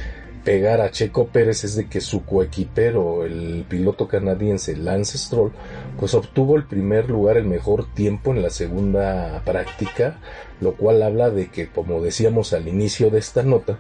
pegar 0.44 0.80
a 0.80 0.90
Checo 0.90 1.28
Pérez 1.28 1.64
es 1.64 1.76
de 1.76 1.86
que 1.86 2.00
su 2.00 2.24
coequipero, 2.24 3.24
el 3.24 3.64
piloto 3.68 4.08
canadiense 4.08 4.76
Lance 4.76 5.18
Stroll, 5.18 5.52
pues 5.98 6.14
obtuvo 6.14 6.56
el 6.56 6.64
primer 6.64 7.10
lugar, 7.10 7.36
el 7.36 7.44
mejor 7.44 7.92
tiempo 7.92 8.32
en 8.32 8.42
la 8.42 8.50
segunda 8.50 9.42
práctica, 9.44 10.18
lo 10.60 10.74
cual 10.74 11.02
habla 11.02 11.30
de 11.30 11.48
que, 11.48 11.68
como 11.68 12.00
decíamos 12.00 12.52
al 12.52 12.68
inicio 12.68 13.10
de 13.10 13.18
esta 13.18 13.42
nota, 13.42 13.78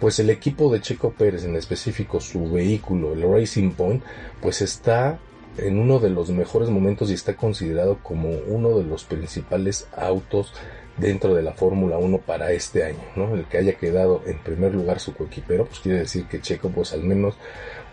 pues 0.00 0.18
el 0.18 0.30
equipo 0.30 0.72
de 0.72 0.80
Checo 0.80 1.12
Pérez, 1.12 1.44
en 1.44 1.56
específico 1.56 2.20
su 2.20 2.50
vehículo, 2.50 3.12
el 3.12 3.22
Racing 3.22 3.72
Point, 3.72 4.02
pues 4.40 4.62
está 4.62 5.18
en 5.58 5.78
uno 5.78 5.98
de 5.98 6.10
los 6.10 6.30
mejores 6.30 6.70
momentos 6.70 7.10
y 7.10 7.14
está 7.14 7.36
considerado 7.36 7.98
como 8.02 8.30
uno 8.46 8.78
de 8.78 8.84
los 8.84 9.04
principales 9.04 9.88
autos 9.96 10.54
dentro 11.00 11.34
de 11.34 11.42
la 11.42 11.52
Fórmula 11.52 11.98
1 11.98 12.18
para 12.18 12.52
este 12.52 12.84
año, 12.84 13.00
¿no? 13.16 13.34
El 13.34 13.46
que 13.46 13.58
haya 13.58 13.74
quedado 13.74 14.22
en 14.26 14.38
primer 14.38 14.74
lugar 14.74 15.00
su 15.00 15.14
coequipero, 15.14 15.64
pues 15.64 15.80
quiere 15.80 16.00
decir 16.00 16.26
que 16.26 16.40
Checo 16.40 16.68
pues 16.68 16.92
al 16.92 17.02
menos 17.02 17.34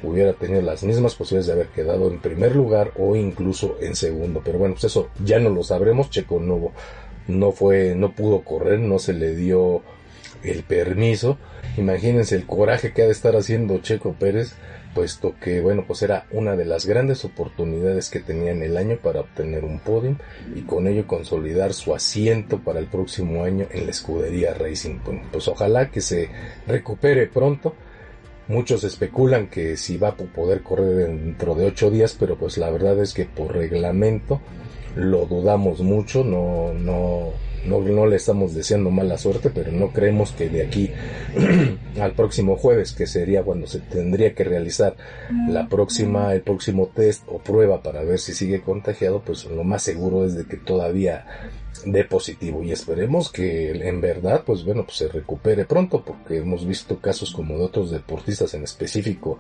hubiera 0.04 0.34
tenido 0.34 0.62
las 0.62 0.84
mismas 0.84 1.16
posibilidades 1.16 1.48
de 1.48 1.54
haber 1.54 1.68
quedado 1.68 2.12
en 2.12 2.20
primer 2.20 2.56
lugar 2.56 2.92
o 2.98 3.16
incluso 3.16 3.78
en 3.82 3.96
segundo, 3.96 4.42
pero 4.44 4.60
bueno, 4.60 4.76
pues 4.76 4.86
eso 4.86 5.10
ya 5.24 5.40
no 5.40 5.50
lo 5.50 5.64
sabremos, 5.64 6.10
Checo 6.10 6.40
no, 6.40 6.72
no 7.28 7.52
fue, 7.52 7.96
no 7.96 8.12
pudo 8.12 8.42
correr, 8.42 8.80
no 8.80 9.00
se 9.00 9.14
le 9.14 9.36
dio 9.36 9.82
el 10.44 10.64
permiso, 10.64 11.38
imagínense 11.78 12.36
el 12.36 12.46
coraje 12.46 12.94
que 12.94 13.04
ha 13.04 13.06
de 13.06 13.12
estar 13.12 13.36
haciendo 13.36 13.80
Checo 13.80 14.14
Pérez 14.14 14.56
puesto 14.98 15.36
que 15.40 15.62
bueno 15.62 15.84
pues 15.86 16.02
era 16.02 16.26
una 16.32 16.56
de 16.56 16.66
las 16.66 16.88
grandes 16.88 17.24
oportunidades 17.24 18.10
que 18.10 18.20
tenía 18.20 18.50
en 18.52 18.64
el 18.64 18.78
año 18.78 18.98
para 18.98 19.20
obtener 19.20 19.64
un 19.64 19.78
podium 19.78 20.18
y 20.56 20.62
con 20.62 20.88
ello 20.88 21.06
consolidar 21.06 21.76
su 21.76 21.94
asiento 21.94 22.58
para 22.58 22.80
el 22.80 22.88
próximo 22.88 23.44
año 23.44 23.68
en 23.70 23.86
la 23.86 23.92
escudería 23.92 24.56
Racing. 24.56 24.98
Pues 25.32 25.48
ojalá 25.48 25.92
que 25.92 26.02
se 26.02 26.32
recupere 26.66 27.28
pronto. 27.28 27.76
Muchos 28.48 28.84
especulan 28.86 29.50
que 29.50 29.78
si 29.78 29.98
va 29.98 30.10
a 30.10 30.16
poder 30.16 30.64
correr 30.64 30.96
dentro 30.96 31.54
de 31.54 31.68
ocho 31.68 31.92
días, 31.92 32.18
pero 32.20 32.36
pues 32.36 32.58
la 32.58 32.72
verdad 32.72 33.00
es 33.00 33.14
que 33.14 33.26
por 33.26 33.54
reglamento 33.54 34.42
lo 34.96 35.28
dudamos 35.28 35.82
mucho, 35.82 36.24
no, 36.24 36.74
no, 36.74 37.34
no, 37.68 37.82
no 37.82 38.06
le 38.08 38.16
estamos 38.16 38.54
deseando 38.54 38.90
mala 38.90 39.18
suerte, 39.18 39.50
pero 39.50 39.72
no 39.72 39.92
creemos 39.92 40.32
que 40.32 40.50
de 40.50 40.66
aquí 40.66 40.92
al 42.00 42.14
próximo 42.14 42.58
jueves, 42.58 42.94
que 42.94 43.08
sería 43.08 43.44
cuando 43.44 43.68
se 43.68 43.80
tendría 43.80 44.34
que 44.34 44.44
realizar 44.44 44.96
la 45.48 45.68
próxima, 45.68 46.34
el 46.34 46.42
próximo 46.42 46.88
test 46.94 47.24
o 47.28 47.40
prueba 47.40 47.82
para 47.84 48.04
ver 48.04 48.20
si 48.20 48.34
sigue 48.34 48.62
contagiado, 48.62 49.22
pues 49.22 49.46
lo 49.46 49.64
más 49.64 49.84
seguro 49.84 50.26
es 50.26 50.36
de 50.36 50.46
que 50.46 50.58
todavía 50.58 51.26
dé 51.86 52.04
positivo. 52.04 52.64
Y 52.64 52.72
esperemos 52.72 53.32
que 53.32 53.72
en 53.72 54.02
verdad, 54.02 54.44
pues 54.46 54.64
bueno, 54.64 54.86
pues 54.86 54.98
se 54.98 55.08
recupere 55.08 55.66
pronto, 55.66 56.04
porque 56.04 56.38
hemos 56.38 56.66
visto 56.66 57.00
casos 57.00 57.32
como 57.32 57.58
de 57.58 57.66
otros 57.66 57.92
deportistas 57.92 58.54
en 58.54 58.64
específico 58.64 59.40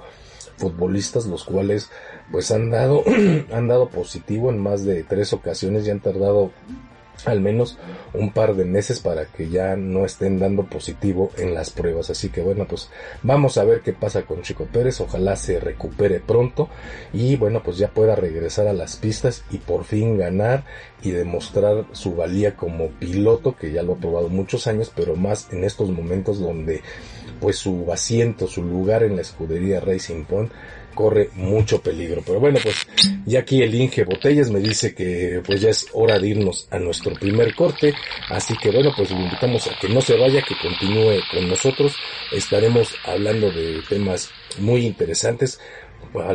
futbolistas 0.58 1.28
los 1.28 1.44
cuales 1.44 1.90
pues 2.32 2.50
han 2.50 2.72
dado 2.72 3.04
han 3.54 3.68
dado 3.68 3.90
positivo 3.90 4.50
en 4.50 4.58
más 4.58 4.84
de 4.84 5.04
tres 5.04 5.32
ocasiones 5.34 5.86
y 5.86 5.92
han 5.92 6.00
tardado 6.00 6.52
al 7.26 7.42
menos 7.42 7.78
un 8.14 8.32
par 8.32 8.56
de 8.56 8.66
meses 8.66 9.00
para 9.00 9.26
que 9.26 9.50
ya 9.50 9.76
no 9.76 10.06
estén 10.06 10.40
dando 10.40 10.66
positivo 10.66 11.32
en 11.38 11.54
las 11.54 11.72
pruebas. 11.72 12.10
Así 12.10 12.30
que 12.30 12.42
bueno, 12.42 12.66
pues 12.68 12.90
vamos 13.24 13.58
a 13.58 13.64
ver 13.64 13.82
qué 13.82 13.94
pasa 13.94 14.24
con 14.24 14.42
Chico 14.42 14.66
Pérez. 14.66 15.02
Ojalá 15.02 15.36
se 15.36 15.60
recupere 15.60 16.20
pronto 16.20 16.70
y 17.14 17.36
bueno, 17.36 17.62
pues 17.64 17.78
ya 17.78 17.90
pueda 17.90 18.16
regresar 18.16 18.68
a 18.68 18.74
las 18.74 18.96
pistas 18.96 19.44
y 19.52 19.58
por 19.58 19.84
fin 19.84 20.18
ganar 20.18 20.64
y 21.02 21.12
demostrar 21.12 21.86
su 21.92 22.16
valía 22.16 22.56
como 22.56 22.90
piloto, 22.90 23.56
que 23.56 23.72
ya 23.72 23.84
lo 23.84 23.94
ha 23.94 23.98
probado 23.98 24.30
muchos 24.30 24.68
años, 24.68 24.92
pero 24.96 25.16
más 25.16 25.52
en 25.52 25.64
estos 25.64 25.90
momentos 25.90 26.40
donde 26.40 26.82
pues 27.40 27.58
su 27.58 27.92
asiento, 27.92 28.48
su 28.48 28.64
lugar 28.64 29.04
en 29.04 29.16
la 29.16 29.22
escudería 29.22 29.80
Racing 29.80 30.24
Point 30.26 30.52
corre 30.98 31.30
mucho 31.36 31.80
peligro. 31.80 32.24
Pero 32.26 32.40
bueno, 32.40 32.58
pues 32.62 32.88
ya 33.28 33.42
aquí 33.42 33.62
el 33.62 33.76
Inge 33.76 34.04
Botellas 34.04 34.50
me 34.50 34.60
dice 34.60 34.96
que 34.96 35.44
pues 35.46 35.62
ya 35.62 35.70
es 35.70 35.86
hora 35.94 36.18
de 36.18 36.30
irnos 36.30 36.68
a 36.72 36.80
nuestro 36.80 37.14
primer 37.14 37.54
corte. 37.54 37.94
Así 38.30 38.56
que 38.58 38.72
bueno, 38.72 38.92
pues 38.98 39.12
le 39.12 39.18
invitamos 39.18 39.68
a 39.68 39.78
que 39.80 39.90
no 39.90 40.02
se 40.02 40.18
vaya, 40.18 40.42
que 40.42 40.56
continúe 40.60 41.20
con 41.32 41.48
nosotros. 41.48 41.96
Estaremos 42.32 42.96
hablando 43.06 43.52
de 43.52 43.84
temas 43.88 44.32
muy 44.58 44.88
interesantes. 44.88 45.60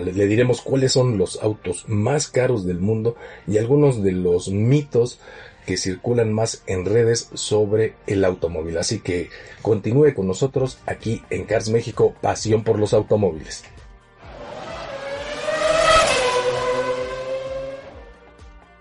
Le 0.04 0.26
diremos 0.28 0.62
cuáles 0.62 0.92
son 0.92 1.19
los 1.19 1.42
autos 1.42 1.85
más 1.88 2.28
caros 2.28 2.64
del 2.64 2.78
mundo 2.78 3.16
y 3.49 3.59
algunos 3.59 4.04
de 4.04 4.12
los 4.12 4.49
mitos 4.49 5.19
que 5.66 5.76
circulan 5.76 6.33
más 6.33 6.62
en 6.69 6.85
redes 6.85 7.31
sobre 7.35 7.95
el 8.07 8.25
automóvil. 8.25 8.78
Así 8.78 9.00
que 9.00 9.28
continúe 9.61 10.14
con 10.14 10.28
nosotros 10.28 10.78
aquí 10.87 11.23
en 11.31 11.47
Cars 11.47 11.69
México, 11.69 12.14
pasión 12.21 12.62
por 12.62 12.78
los 12.78 12.95
automóviles. 12.95 13.64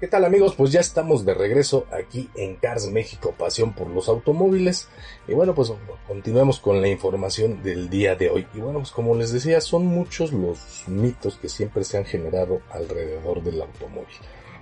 ¿Qué 0.00 0.08
tal 0.08 0.24
amigos? 0.24 0.54
Pues 0.56 0.72
ya 0.72 0.80
estamos 0.80 1.26
de 1.26 1.34
regreso 1.34 1.84
aquí 1.92 2.30
en 2.34 2.56
Cars 2.56 2.90
México, 2.90 3.34
pasión 3.36 3.74
por 3.74 3.88
los 3.88 4.08
automóviles. 4.08 4.88
Y 5.28 5.34
bueno, 5.34 5.54
pues 5.54 5.74
continuemos 6.08 6.58
con 6.58 6.80
la 6.80 6.88
información 6.88 7.62
del 7.62 7.90
día 7.90 8.16
de 8.16 8.30
hoy. 8.30 8.46
Y 8.54 8.60
bueno, 8.60 8.78
pues 8.78 8.92
como 8.92 9.14
les 9.14 9.30
decía, 9.30 9.60
son 9.60 9.84
muchos 9.84 10.32
los 10.32 10.84
mitos 10.86 11.36
que 11.36 11.50
siempre 11.50 11.84
se 11.84 11.98
han 11.98 12.06
generado 12.06 12.62
alrededor 12.70 13.42
del 13.42 13.60
automóvil. 13.60 14.16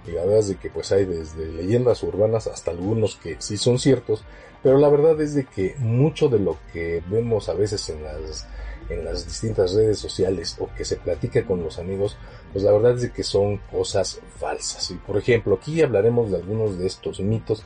Y 0.09 0.11
la 0.11 0.23
verdad 0.23 0.41
es 0.41 0.49
de 0.49 0.57
que 0.57 0.71
pues 0.71 0.91
hay 0.91 1.05
desde 1.05 1.47
leyendas 1.47 2.03
urbanas 2.03 2.49
hasta 2.49 2.73
algunos 2.73 3.15
que 3.15 3.37
sí 3.39 3.57
son 3.57 3.79
ciertos, 3.79 4.25
pero 4.65 4.77
la 4.79 4.89
verdad 4.89 5.21
es 5.21 5.37
de 5.37 5.45
que 5.45 5.77
mucho 5.79 6.29
de 6.29 6.41
lo 6.41 6.59
que 6.73 7.01
vemos 7.09 7.49
a 7.49 7.55
veces 7.55 7.89
en 7.91 8.03
las 8.03 8.49
en 8.89 9.05
las 9.05 9.25
distintas 9.27 9.75
redes 9.75 9.99
sociales 9.99 10.57
o 10.59 10.69
que 10.75 10.85
se 10.85 10.97
platica 10.97 11.45
con 11.45 11.63
los 11.63 11.79
amigos, 11.79 12.17
pues 12.53 12.65
la 12.65 12.73
verdad 12.73 12.99
es 12.99 13.11
que 13.11 13.23
son 13.23 13.59
cosas 13.71 14.21
falsas. 14.39 14.91
Y 14.91 14.95
por 14.95 15.17
ejemplo, 15.17 15.57
aquí 15.57 15.83
hablaremos 15.83 16.31
de 16.31 16.39
algunos 16.39 16.79
de 16.79 16.87
estos 16.87 17.21
mitos 17.21 17.65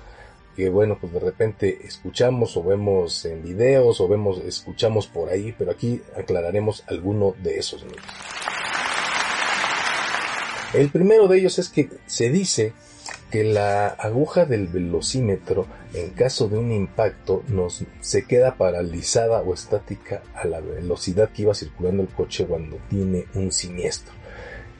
que 0.56 0.68
bueno, 0.68 0.98
pues 1.00 1.12
de 1.12 1.20
repente 1.20 1.86
escuchamos 1.86 2.56
o 2.56 2.62
vemos 2.62 3.24
en 3.24 3.42
videos 3.42 4.00
o 4.00 4.08
vemos, 4.08 4.38
escuchamos 4.38 5.06
por 5.06 5.30
ahí, 5.30 5.54
pero 5.56 5.70
aquí 5.70 6.02
aclararemos 6.16 6.84
alguno 6.88 7.34
de 7.42 7.58
esos 7.58 7.84
mitos. 7.84 8.04
El 10.74 10.90
primero 10.90 11.28
de 11.28 11.38
ellos 11.38 11.58
es 11.58 11.68
que 11.68 11.90
se 12.06 12.30
dice 12.30 12.72
que 13.30 13.44
la 13.44 13.88
aguja 13.88 14.44
del 14.44 14.68
velocímetro 14.68 15.66
en 15.94 16.10
caso 16.10 16.48
de 16.48 16.58
un 16.58 16.70
impacto 16.72 17.42
nos 17.48 17.82
se 18.00 18.26
queda 18.26 18.56
paralizada 18.56 19.40
o 19.40 19.54
estática 19.54 20.22
a 20.34 20.46
la 20.46 20.60
velocidad 20.60 21.30
que 21.30 21.42
iba 21.42 21.54
circulando 21.54 22.02
el 22.02 22.08
coche 22.08 22.46
cuando 22.46 22.78
tiene 22.88 23.26
un 23.34 23.50
siniestro. 23.52 24.21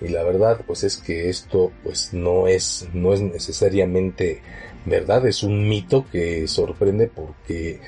Y 0.04 0.08
la 0.08 0.22
verdad 0.22 0.60
pues 0.66 0.84
es 0.84 0.96
que 0.96 1.28
esto 1.28 1.72
pues 1.84 2.12
no 2.12 2.48
es 2.48 2.88
no 2.92 3.12
es 3.12 3.20
necesariamente 3.20 4.42
verdad, 4.84 5.26
es 5.26 5.42
un 5.42 5.68
mito 5.68 6.04
que 6.10 6.48
sorprende 6.48 7.06
porque 7.08 7.80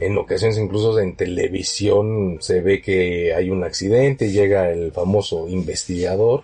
en 0.00 0.18
ocasiones 0.18 0.58
incluso 0.58 0.98
en 0.98 1.16
televisión 1.16 2.38
se 2.40 2.60
ve 2.60 2.82
que 2.82 3.34
hay 3.34 3.50
un 3.50 3.62
accidente, 3.64 4.32
llega 4.32 4.70
el 4.70 4.92
famoso 4.92 5.48
investigador 5.48 6.42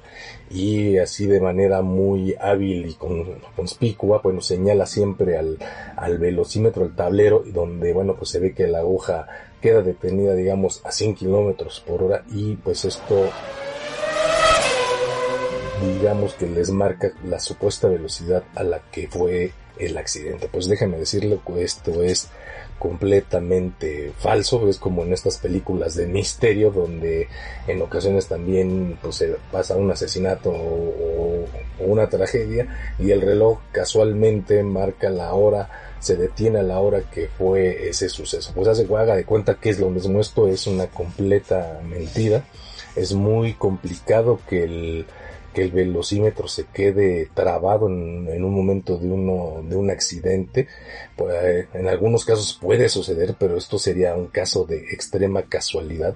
y 0.51 0.97
así 0.99 1.27
de 1.27 1.41
manera 1.41 1.83
muy 1.83 2.35
hábil 2.41 2.87
y 2.87 2.97
conspicua, 3.57 4.21
bueno, 4.23 4.41
señala 4.41 4.87
siempre 4.87 5.37
al, 5.37 5.59
al 5.97 6.19
velocímetro, 6.19 6.85
el 6.85 6.95
tablero, 6.95 7.43
donde, 7.47 7.93
bueno, 7.93 8.15
pues 8.17 8.31
se 8.31 8.39
ve 8.39 8.55
que 8.55 8.67
la 8.67 8.79
aguja 8.79 9.27
queda 9.61 9.83
detenida, 9.83 10.35
digamos, 10.35 10.81
a 10.85 10.93
100 10.93 11.17
kilómetros 11.17 11.81
por 11.87 12.05
hora 12.05 12.25
y 12.31 12.55
pues 12.57 12.85
esto 12.85 13.29
digamos 15.81 16.35
que 16.35 16.47
les 16.47 16.71
marca 16.71 17.13
la 17.25 17.41
supuesta 17.41 17.89
velocidad 17.89 18.45
a 18.55 18.63
la 18.63 18.81
que 18.91 19.09
fue 19.09 19.53
el 19.79 19.97
accidente. 19.97 20.49
Pues 20.51 20.69
déjenme 20.69 20.99
decirle 20.99 21.39
que 21.47 21.63
esto 21.63 22.03
es 22.03 22.29
completamente 22.79 24.13
falso, 24.19 24.69
es 24.69 24.79
como 24.79 25.03
en 25.03 25.13
estas 25.13 25.39
películas 25.39 25.95
de 25.97 26.07
misterio 26.07 26.71
donde 26.71 27.29
en 27.67 27.83
ocasiones 27.83 28.29
también 28.29 28.99
pues 29.03 29.17
se 29.17 29.37
pasa 29.51 29.77
un 29.77 29.91
asesinato 29.91 30.51
o, 30.51 31.45
una 31.81 32.09
tragedia 32.09 32.95
y 32.99 33.11
el 33.11 33.21
reloj 33.21 33.61
casualmente 33.73 34.63
marca 34.63 35.11
la 35.11 35.33
hora, 35.33 35.71
se 36.01 36.17
detiene 36.17 36.61
a 36.61 36.63
la 36.63 36.81
hora 36.81 37.03
que 37.11 37.29
fue 37.29 37.89
ese 37.89 38.09
suceso. 38.09 38.53
Pues 38.55 38.69
hace 38.69 38.87
haga 38.97 39.17
de 39.17 39.25
cuenta 39.25 39.55
que 39.55 39.71
es 39.71 39.79
lo 39.79 39.91
mismo, 39.91 40.21
esto 40.21 40.49
es 40.49 40.67
una 40.67 40.87
completa 40.89 41.81
mentira, 41.85 42.45
es 42.97 43.13
muy 43.13 43.55
complicado 43.55 44.41
que 44.49 44.65
el 44.65 45.07
que 45.55 45.63
el 45.63 45.71
velocímetro 45.71 46.49
se 46.49 46.65
quede 46.67 47.29
trabado 47.35 47.89
en, 47.89 48.45
un 48.45 48.55
momento 48.55 48.99
de 48.99 49.09
uno 49.09 49.63
de 49.69 49.77
un 49.77 49.91
accidente 49.91 50.69
pues, 51.17 51.67
en 51.75 51.89
algunos 51.89 52.25
casos 52.25 52.59
puede 52.61 52.89
suceder 52.89 53.35
pero 53.39 53.57
esto 53.57 53.79
sería 53.79 54.15
un 54.15 54.27
caso 54.27 54.65
de 54.65 54.77
extrema 54.91 55.43
casualidad. 55.43 56.15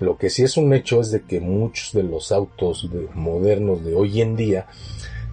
Lo 0.00 0.18
que 0.18 0.28
sí 0.28 0.42
es 0.42 0.56
un 0.56 0.74
hecho 0.74 1.00
es 1.00 1.12
de 1.12 1.22
que 1.22 1.40
muchos 1.40 1.92
de 1.92 2.02
los 2.02 2.32
autos 2.32 2.90
modernos 3.14 3.84
de 3.84 3.94
hoy 3.94 4.20
en 4.20 4.34
día 4.34 4.66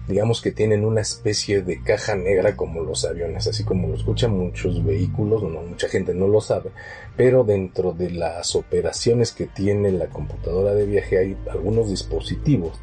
digamos 0.08 0.40
que 0.40 0.52
tienen 0.52 0.84
una 0.84 1.00
especie 1.00 1.62
de 1.62 1.82
caja 1.82 2.14
negra 2.14 2.56
como 2.56 2.82
los 2.82 3.04
aviones, 3.04 3.46
así 3.46 3.64
como 3.64 3.88
lo 3.88 3.94
escuchan 3.94 4.36
muchos 4.36 4.84
vehículos, 4.84 5.42
no, 5.42 5.62
mucha 5.62 5.88
gente 5.88 6.14
no 6.14 6.28
lo 6.28 6.40
sabe, 6.40 6.70
pero 7.16 7.44
dentro 7.44 7.92
de 7.92 8.10
las 8.10 8.56
operaciones 8.56 9.32
que 9.32 9.46
tiene 9.46 9.92
la 9.92 10.06
computadora 10.06 10.74
de 10.74 10.86
viaje 10.86 11.18
hay 11.18 11.36
algunos 11.50 11.88
dispositivos 11.88 12.80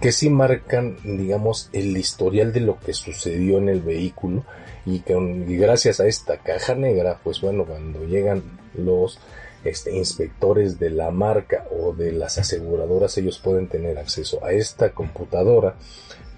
que 0.00 0.12
sí 0.12 0.30
marcan, 0.30 0.96
digamos, 1.04 1.68
el 1.72 1.96
historial 1.96 2.52
de 2.52 2.60
lo 2.60 2.80
que 2.80 2.94
sucedió 2.94 3.58
en 3.58 3.68
el 3.68 3.82
vehículo 3.82 4.44
y 4.86 5.00
que 5.00 5.14
gracias 5.58 6.00
a 6.00 6.06
esta 6.06 6.38
caja 6.38 6.74
negra, 6.74 7.20
pues 7.22 7.42
bueno, 7.42 7.66
cuando 7.66 8.04
llegan 8.06 8.42
los 8.74 9.18
este, 9.62 9.94
inspectores 9.94 10.78
de 10.78 10.88
la 10.88 11.10
marca 11.10 11.66
o 11.70 11.92
de 11.92 12.12
las 12.12 12.38
aseguradoras, 12.38 13.18
ellos 13.18 13.38
pueden 13.38 13.68
tener 13.68 13.98
acceso 13.98 14.42
a 14.42 14.52
esta 14.52 14.92
computadora 14.92 15.76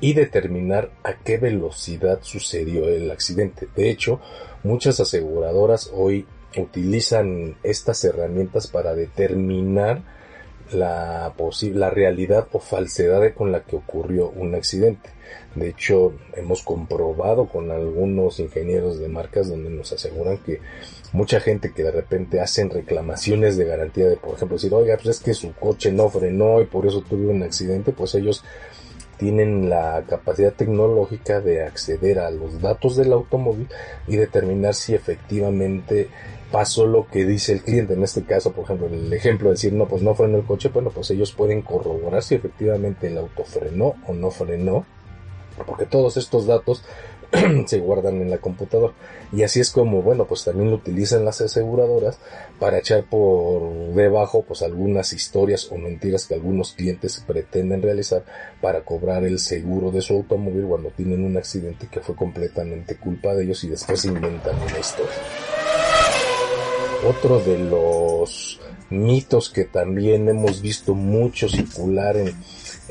y 0.03 0.15
determinar 0.15 0.91
a 1.05 1.15
qué 1.15 1.39
velocidad 1.39 2.19
sucedió 2.23 2.89
el 2.89 3.09
accidente. 3.13 3.69
De 3.77 3.89
hecho, 3.89 4.21
muchas 4.65 4.99
aseguradoras 4.99 5.93
hoy 5.95 6.27
utilizan 6.57 7.57
estas 7.63 8.03
herramientas 8.03 8.67
para 8.67 8.97
determinar 8.97 10.03
la, 10.73 11.33
la 11.75 11.91
realidad 11.91 12.49
o 12.51 12.59
falsedad 12.59 13.33
con 13.33 13.53
la 13.53 13.63
que 13.63 13.77
ocurrió 13.77 14.29
un 14.31 14.57
accidente. 14.57 15.09
De 15.55 15.69
hecho, 15.69 16.15
hemos 16.35 16.63
comprobado 16.63 17.47
con 17.47 17.71
algunos 17.71 18.41
ingenieros 18.41 18.99
de 18.99 19.09
marcas 19.09 19.49
donde 19.49 19.71
nos 19.71 19.93
aseguran 19.93 20.39
que 20.39 20.59
mucha 21.13 21.39
gente 21.39 21.73
que 21.73 21.85
de 21.85 21.93
repente 21.93 22.41
hacen 22.41 22.71
reclamaciones 22.71 23.57
de 23.57 23.67
garantía 23.67 24.09
de, 24.09 24.17
por 24.17 24.35
ejemplo, 24.35 24.57
decir, 24.57 24.75
oiga, 24.75 24.97
pues 24.97 25.17
es 25.17 25.21
que 25.23 25.33
su 25.33 25.53
coche 25.55 25.93
no 25.93 26.09
frenó 26.09 26.61
y 26.61 26.65
por 26.65 26.87
eso 26.87 27.03
tuvo 27.03 27.31
un 27.31 27.45
accidente, 27.45 27.93
pues 27.93 28.17
ellos 28.17 28.43
tienen 29.23 29.71
la 29.71 30.03
capacidad 30.09 30.53
tecnológica 30.53 31.41
de 31.41 31.63
acceder 31.63 32.19
a 32.19 32.29
los 32.33 32.61
datos 32.61 32.97
del 32.97 33.13
automóvil 33.13 33.69
y 34.09 34.17
determinar 34.17 34.75
si 34.75 34.97
efectivamente 34.97 36.09
pasó 36.51 36.87
lo 36.87 37.07
que 37.07 37.25
dice 37.25 37.53
el 37.53 37.63
cliente. 37.63 37.95
En 37.95 38.03
este 38.03 38.25
caso, 38.25 38.51
por 38.51 38.65
ejemplo, 38.65 38.89
el 38.89 39.13
ejemplo 39.13 39.49
de 39.49 39.55
decir, 39.55 39.73
no, 39.75 39.87
pues 39.87 40.03
no 40.03 40.17
frenó 40.17 40.39
el 40.39 40.45
coche, 40.45 40.71
bueno, 40.71 40.91
pues 40.91 41.09
ellos 41.13 41.31
pueden 41.31 41.63
corroborar 41.63 42.25
si 42.25 42.35
efectivamente 42.35 43.07
el 43.07 43.17
auto 43.17 43.45
frenó 43.45 43.95
o 44.09 44.13
no 44.13 44.33
frenó, 44.33 44.85
porque 45.69 45.87
todos 45.87 46.17
estos 46.17 46.49
datos 46.49 46.83
se 47.67 47.79
guardan 47.79 48.21
en 48.21 48.31
la 48.31 48.39
computadora. 48.39 48.93
Y 49.33 49.43
así 49.43 49.61
es 49.61 49.71
como, 49.71 50.03
bueno, 50.03 50.27
pues 50.27 50.45
también 50.45 50.71
lo 50.71 50.77
utilizan 50.77 51.25
las 51.25 51.41
aseguradoras 51.41 52.19
para 52.59 52.79
echar 52.79 53.05
por 53.05 53.95
debajo, 53.95 54.45
pues 54.47 54.63
algunas 54.63 55.13
historias 55.13 55.71
o 55.71 55.77
mentiras 55.77 56.27
que 56.27 56.35
algunos 56.35 56.73
clientes 56.73 57.23
pretenden 57.27 57.83
realizar 57.83 58.25
para 58.61 58.85
cobrar 58.85 59.25
el 59.25 59.39
seguro 59.39 59.91
de 59.91 60.03
su 60.03 60.15
automóvil 60.15 60.67
cuando 60.67 60.91
tienen 60.91 61.25
un 61.25 61.37
accidente 61.37 61.89
que 61.91 62.01
fue 62.01 62.15
completamente 62.15 62.97
culpa 62.97 63.35
de 63.35 63.45
ellos 63.45 63.65
y 63.65 63.69
después 63.69 64.05
inventan 64.05 64.57
una 64.57 64.79
historia. 64.79 65.13
Otro 67.05 67.41
de 67.41 67.59
los 67.59 68.61
mitos 68.91 69.49
que 69.51 69.65
también 69.65 70.29
hemos 70.29 70.61
visto 70.61 70.95
mucho 70.95 71.49
circular 71.49 72.17
en, 72.17 72.35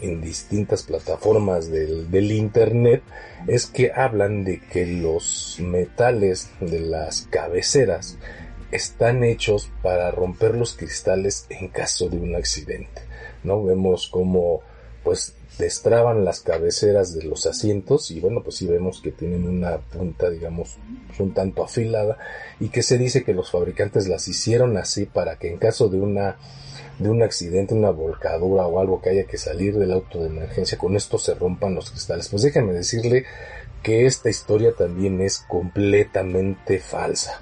distintas 0.02 0.84
plataformas 0.84 1.70
del, 1.70 2.10
del, 2.10 2.32
Internet 2.32 3.04
es 3.48 3.68
que 3.68 3.92
hablan 3.94 4.44
de 4.44 4.60
que 4.60 4.86
los 4.86 5.58
metales 5.60 6.50
de 6.60 6.80
las 6.80 7.24
cabeceras 7.24 8.18
están 8.72 9.24
hechos 9.24 9.70
para 9.82 10.12
romper 10.12 10.56
los 10.56 10.76
cristales 10.76 11.46
en 11.50 11.68
caso 11.70 12.10
de 12.10 12.18
un 12.18 12.36
accidente. 12.36 13.02
¿no? 13.44 13.64
Vemos 13.64 14.08
como 14.08 14.62
pues 15.04 15.36
destraban 15.58 16.24
las 16.26 16.42
cabeceras 16.42 17.14
de 17.14 17.24
los 17.24 17.46
asientos 17.46 18.10
y 18.12 18.20
bueno 18.20 18.42
pues 18.44 18.56
sí 18.56 18.68
vemos 18.68 19.02
que 19.02 19.12
tienen 19.12 19.48
una 19.48 19.78
punta 19.78 20.30
digamos 20.30 20.78
un 21.20 21.34
tanto 21.34 21.64
afilada 21.64 22.18
y 22.60 22.70
que 22.70 22.84
se 22.84 22.98
dice 22.98 23.24
que 23.24 23.34
los 23.34 23.52
fabricantes 23.52 24.08
las 24.08 24.28
hicieron 24.28 24.78
así 24.78 25.06
para 25.06 25.38
que 25.38 25.50
en 25.50 25.58
caso 25.58 25.90
de 25.90 26.00
una 26.00 26.38
de 27.02 27.10
un 27.10 27.24
accidente, 27.24 27.74
una 27.74 27.92
volcadura 27.92 28.66
o 28.66 28.80
algo 28.80 29.02
que 29.02 29.10
haya 29.10 29.26
que 29.26 29.38
salir 29.38 29.78
del 29.78 29.92
auto 29.92 30.20
de 30.20 30.28
emergencia, 30.28 30.78
con 30.78 30.96
esto 30.96 31.18
se 31.18 31.34
rompan 31.34 31.76
los 31.76 31.90
cristales. 31.90 32.30
Pues 32.30 32.44
déjenme 32.44 32.74
decirle 32.74 33.26
que 33.84 34.06
esta 34.06 34.30
historia 34.30 34.74
también 34.74 35.22
es 35.22 35.40
completamente 35.48 36.80
falsa. 36.80 37.42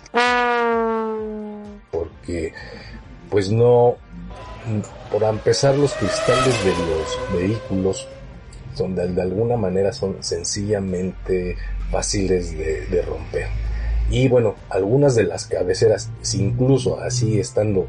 Porque, 1.92 2.54
pues 3.30 3.52
no, 3.52 3.98
por 5.12 5.24
empezar 5.24 5.76
los 5.76 5.94
cristales 5.94 6.64
de 6.64 6.72
los 6.72 7.42
vehículos 7.42 8.08
son 8.76 8.96
de, 8.96 9.22
alguna 9.22 9.58
manera 9.58 9.92
son 9.92 10.18
sencillamente 10.24 11.58
fáciles 11.92 12.58
de, 12.58 12.86
de 12.86 13.02
romper. 13.02 13.48
Y 14.10 14.28
bueno, 14.28 14.56
algunas 14.70 15.16
de 15.16 15.24
las 15.24 15.46
cabeceras, 15.46 16.10
incluso 16.34 17.00
así 17.00 17.40
estando 17.40 17.88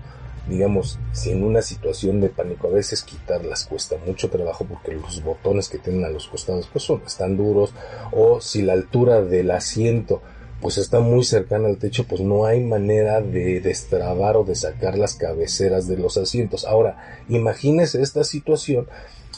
digamos, 0.50 0.98
si 1.12 1.30
en 1.30 1.44
una 1.44 1.62
situación 1.62 2.20
de 2.20 2.28
pánico 2.28 2.66
a 2.66 2.72
veces 2.72 3.02
quitarlas 3.02 3.64
cuesta 3.64 3.96
mucho 4.04 4.28
trabajo 4.28 4.66
porque 4.68 4.92
los 4.92 5.22
botones 5.22 5.68
que 5.68 5.78
tienen 5.78 6.04
a 6.04 6.10
los 6.10 6.28
costados 6.28 6.68
pues 6.70 6.84
son, 6.84 7.02
están 7.06 7.36
duros 7.36 7.72
o 8.12 8.40
si 8.40 8.62
la 8.62 8.72
altura 8.72 9.22
del 9.22 9.50
asiento 9.52 10.20
pues 10.60 10.76
está 10.76 11.00
muy 11.00 11.24
cercana 11.24 11.68
al 11.68 11.78
techo 11.78 12.04
pues 12.04 12.20
no 12.20 12.44
hay 12.44 12.60
manera 12.62 13.20
de 13.20 13.60
destrabar 13.60 14.36
o 14.36 14.44
de 14.44 14.56
sacar 14.56 14.98
las 14.98 15.14
cabeceras 15.14 15.88
de 15.88 15.96
los 15.96 16.18
asientos. 16.18 16.66
Ahora, 16.66 17.22
imagínese 17.28 18.02
esta 18.02 18.24
situación 18.24 18.86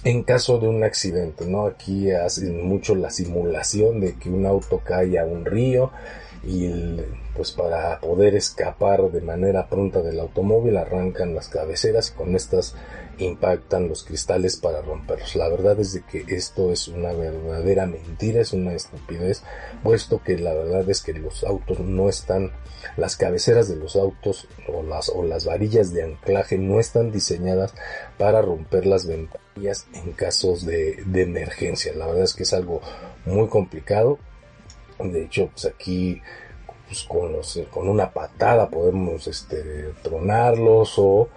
en 0.04 0.24
caso 0.24 0.58
de 0.58 0.66
un 0.66 0.82
accidente, 0.82 1.46
¿no? 1.46 1.66
Aquí 1.66 2.10
hacen 2.10 2.66
mucho 2.66 2.96
la 2.96 3.10
simulación 3.10 4.00
de 4.00 4.14
que 4.14 4.30
un 4.30 4.46
auto 4.46 4.80
cae 4.84 5.18
a 5.18 5.24
un 5.24 5.44
río 5.44 5.92
y 6.44 6.96
pues 7.36 7.52
para 7.52 8.00
poder 8.00 8.34
escapar 8.34 9.10
de 9.10 9.20
manera 9.20 9.68
pronta 9.68 10.02
del 10.02 10.18
automóvil 10.18 10.76
arrancan 10.76 11.34
las 11.34 11.48
cabeceras 11.48 12.10
y 12.10 12.18
con 12.18 12.34
estas 12.34 12.74
impactan 13.18 13.88
los 13.88 14.04
cristales 14.04 14.56
para 14.56 14.82
romperlos. 14.82 15.36
La 15.36 15.48
verdad 15.48 15.78
es 15.78 15.92
de 15.92 16.02
que 16.02 16.24
esto 16.34 16.72
es 16.72 16.88
una 16.88 17.12
verdadera 17.12 17.86
mentira, 17.86 18.40
es 18.40 18.52
una 18.52 18.72
estupidez, 18.72 19.42
puesto 19.82 20.22
que 20.22 20.36
la 20.38 20.52
verdad 20.52 20.88
es 20.90 21.02
que 21.02 21.12
los 21.12 21.44
autos 21.44 21.78
no 21.80 22.08
están, 22.08 22.52
las 22.96 23.16
cabeceras 23.16 23.68
de 23.68 23.76
los 23.76 23.96
autos 23.96 24.48
o 24.68 24.82
las, 24.82 25.08
o 25.08 25.22
las 25.22 25.44
varillas 25.44 25.92
de 25.92 26.02
anclaje 26.02 26.58
no 26.58 26.80
están 26.80 27.12
diseñadas 27.12 27.74
para 28.18 28.42
romper 28.42 28.86
las 28.86 29.06
ventanillas 29.06 29.86
en 29.94 30.12
casos 30.12 30.66
de, 30.66 31.02
de 31.06 31.22
emergencia. 31.22 31.92
La 31.94 32.06
verdad 32.06 32.24
es 32.24 32.34
que 32.34 32.42
es 32.42 32.52
algo 32.52 32.80
muy 33.24 33.48
complicado 33.48 34.18
de 35.04 35.24
hecho, 35.24 35.48
pues 35.52 35.66
aquí 35.66 36.20
pues 36.86 37.04
con, 37.70 37.88
una 37.88 38.12
patada 38.12 38.68
podemos 38.68 39.26
este, 39.26 39.94
tronarlos 40.02 40.94
o 40.98 41.28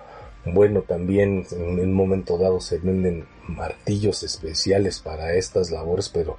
bueno, 0.46 0.82
también 0.82 1.48
en 1.52 1.80
un 1.80 1.94
momento 1.94 2.38
dado 2.38 2.60
se 2.62 2.78
venden 2.78 3.26
martillos 3.48 4.22
especiales 4.22 5.00
para 5.00 5.34
estas 5.34 5.72
labores, 5.72 6.10
pero 6.10 6.38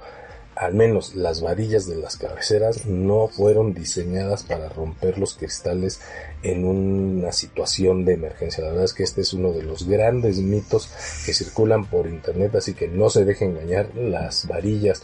al 0.55 0.73
menos 0.73 1.15
las 1.15 1.41
varillas 1.41 1.87
de 1.87 1.97
las 1.97 2.17
cabeceras 2.17 2.85
no 2.85 3.27
fueron 3.27 3.73
diseñadas 3.73 4.43
para 4.43 4.69
romper 4.69 5.19
los 5.19 5.35
cristales 5.35 5.99
en 6.41 6.65
una 6.65 7.31
situación 7.31 8.05
de 8.05 8.13
emergencia. 8.13 8.63
La 8.63 8.69
verdad 8.69 8.85
es 8.85 8.93
que 8.93 9.03
este 9.03 9.21
es 9.21 9.33
uno 9.33 9.51
de 9.51 9.63
los 9.63 9.87
grandes 9.87 10.37
mitos 10.37 10.89
que 11.25 11.33
circulan 11.33 11.85
por 11.85 12.07
internet, 12.07 12.55
así 12.55 12.73
que 12.73 12.87
no 12.87 13.09
se 13.09 13.25
dejen 13.25 13.51
engañar. 13.51 13.93
Las 13.95 14.47
varillas 14.47 15.03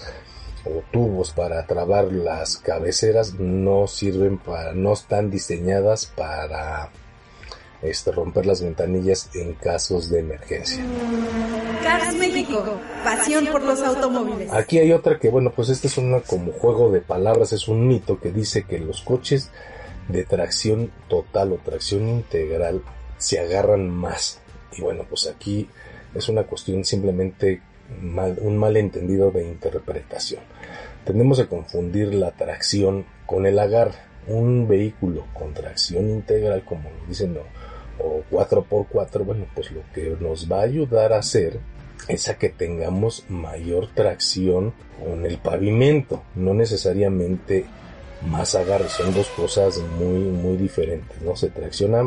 o 0.65 0.83
tubos 0.91 1.31
para 1.31 1.65
trabar 1.65 2.11
las 2.11 2.57
cabeceras 2.57 3.35
no 3.35 3.87
sirven 3.87 4.37
para, 4.37 4.73
no 4.73 4.93
están 4.93 5.29
diseñadas 5.29 6.05
para 6.05 6.89
este, 7.81 8.11
romper 8.11 8.45
las 8.45 8.61
ventanillas 8.61 9.29
en 9.35 9.53
casos 9.53 10.09
de 10.09 10.19
emergencia. 10.19 10.83
Cars 11.83 12.15
México, 12.15 12.79
pasión 13.03 13.47
por 13.47 13.61
los 13.61 13.81
automóviles. 13.81 14.51
Aquí 14.53 14.79
hay 14.79 14.93
otra 14.93 15.19
que, 15.19 15.29
bueno, 15.29 15.51
pues 15.53 15.69
este 15.69 15.87
es 15.87 15.97
una 15.97 16.21
como 16.21 16.53
juego 16.53 16.91
de 16.91 17.01
palabras, 17.01 17.51
es 17.51 17.67
un 17.67 17.87
mito 17.87 18.19
que 18.19 18.31
dice 18.31 18.63
que 18.63 18.79
los 18.79 19.01
coches 19.01 19.51
de 20.07 20.23
tracción 20.23 20.91
total 21.09 21.51
o 21.53 21.57
tracción 21.57 22.07
integral 22.07 22.81
se 23.17 23.39
agarran 23.39 23.89
más. 23.89 24.39
Y 24.77 24.81
bueno, 24.81 25.05
pues 25.07 25.27
aquí 25.27 25.69
es 26.15 26.29
una 26.29 26.43
cuestión 26.43 26.85
simplemente 26.85 27.61
un 28.01 28.57
malentendido 28.57 29.31
de 29.31 29.45
interpretación. 29.45 30.41
Tendemos 31.05 31.39
a 31.39 31.47
confundir 31.47 32.13
la 32.13 32.31
tracción 32.31 33.05
con 33.25 33.45
el 33.45 33.59
agarre. 33.59 33.99
Un 34.27 34.67
vehículo 34.67 35.25
con 35.33 35.53
tracción 35.53 36.09
integral, 36.09 36.63
como 36.63 36.89
lo 36.89 37.05
dicen, 37.07 37.37
o 37.99 38.23
4x4, 38.31 39.25
bueno, 39.25 39.45
pues 39.53 39.71
lo 39.71 39.81
que 39.93 40.15
nos 40.19 40.49
va 40.49 40.59
a 40.59 40.63
ayudar 40.63 41.11
a 41.11 41.19
hacer 41.19 41.59
es 42.07 42.29
a 42.29 42.37
que 42.37 42.49
tengamos 42.49 43.25
mayor 43.29 43.87
tracción 43.93 44.73
con 45.03 45.25
el 45.25 45.37
pavimento, 45.37 46.23
no 46.35 46.53
necesariamente 46.53 47.65
más 48.25 48.55
agarre, 48.55 48.87
son 48.89 49.13
dos 49.13 49.27
cosas 49.29 49.79
muy, 49.99 50.19
muy 50.19 50.57
diferentes, 50.57 51.21
¿no? 51.21 51.35
Se 51.35 51.49
tracciona 51.49 52.03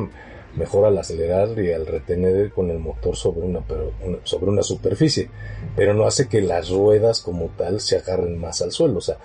mejor 0.56 0.86
al 0.86 0.98
acelerar 0.98 1.58
y 1.58 1.72
al 1.72 1.86
retener 1.86 2.50
con 2.50 2.70
el 2.70 2.78
motor 2.78 3.16
sobre 3.16 3.46
una, 3.46 3.60
pero, 3.60 3.92
sobre 4.24 4.50
una 4.50 4.62
superficie, 4.62 5.30
pero 5.74 5.94
no 5.94 6.06
hace 6.06 6.28
que 6.28 6.40
las 6.40 6.70
ruedas 6.70 7.20
como 7.20 7.50
tal 7.56 7.80
se 7.80 7.96
agarren 7.96 8.38
más 8.38 8.62
al 8.62 8.72
suelo. 8.72 8.98
O 8.98 9.02
sea, 9.02 9.18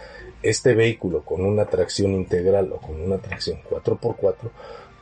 este 0.43 0.73
vehículo 0.73 1.23
con 1.23 1.45
una 1.45 1.65
tracción 1.65 2.13
integral 2.13 2.71
o 2.73 2.77
con 2.77 2.99
una 2.99 3.17
tracción 3.17 3.59
4x4, 3.69 4.35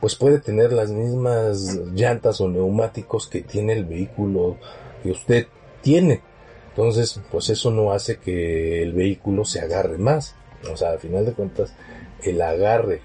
pues 0.00 0.14
puede 0.14 0.38
tener 0.38 0.72
las 0.72 0.90
mismas 0.90 1.76
llantas 1.92 2.40
o 2.40 2.48
neumáticos 2.48 3.28
que 3.28 3.42
tiene 3.42 3.74
el 3.74 3.84
vehículo 3.84 4.56
que 5.02 5.10
usted 5.10 5.46
tiene. 5.82 6.22
Entonces, 6.70 7.20
pues 7.30 7.50
eso 7.50 7.70
no 7.70 7.92
hace 7.92 8.18
que 8.18 8.82
el 8.82 8.92
vehículo 8.92 9.44
se 9.44 9.60
agarre 9.60 9.98
más. 9.98 10.36
O 10.72 10.76
sea, 10.76 10.90
al 10.90 10.98
final 11.00 11.26
de 11.26 11.32
cuentas, 11.32 11.74
el 12.22 12.40
agarre 12.40 13.02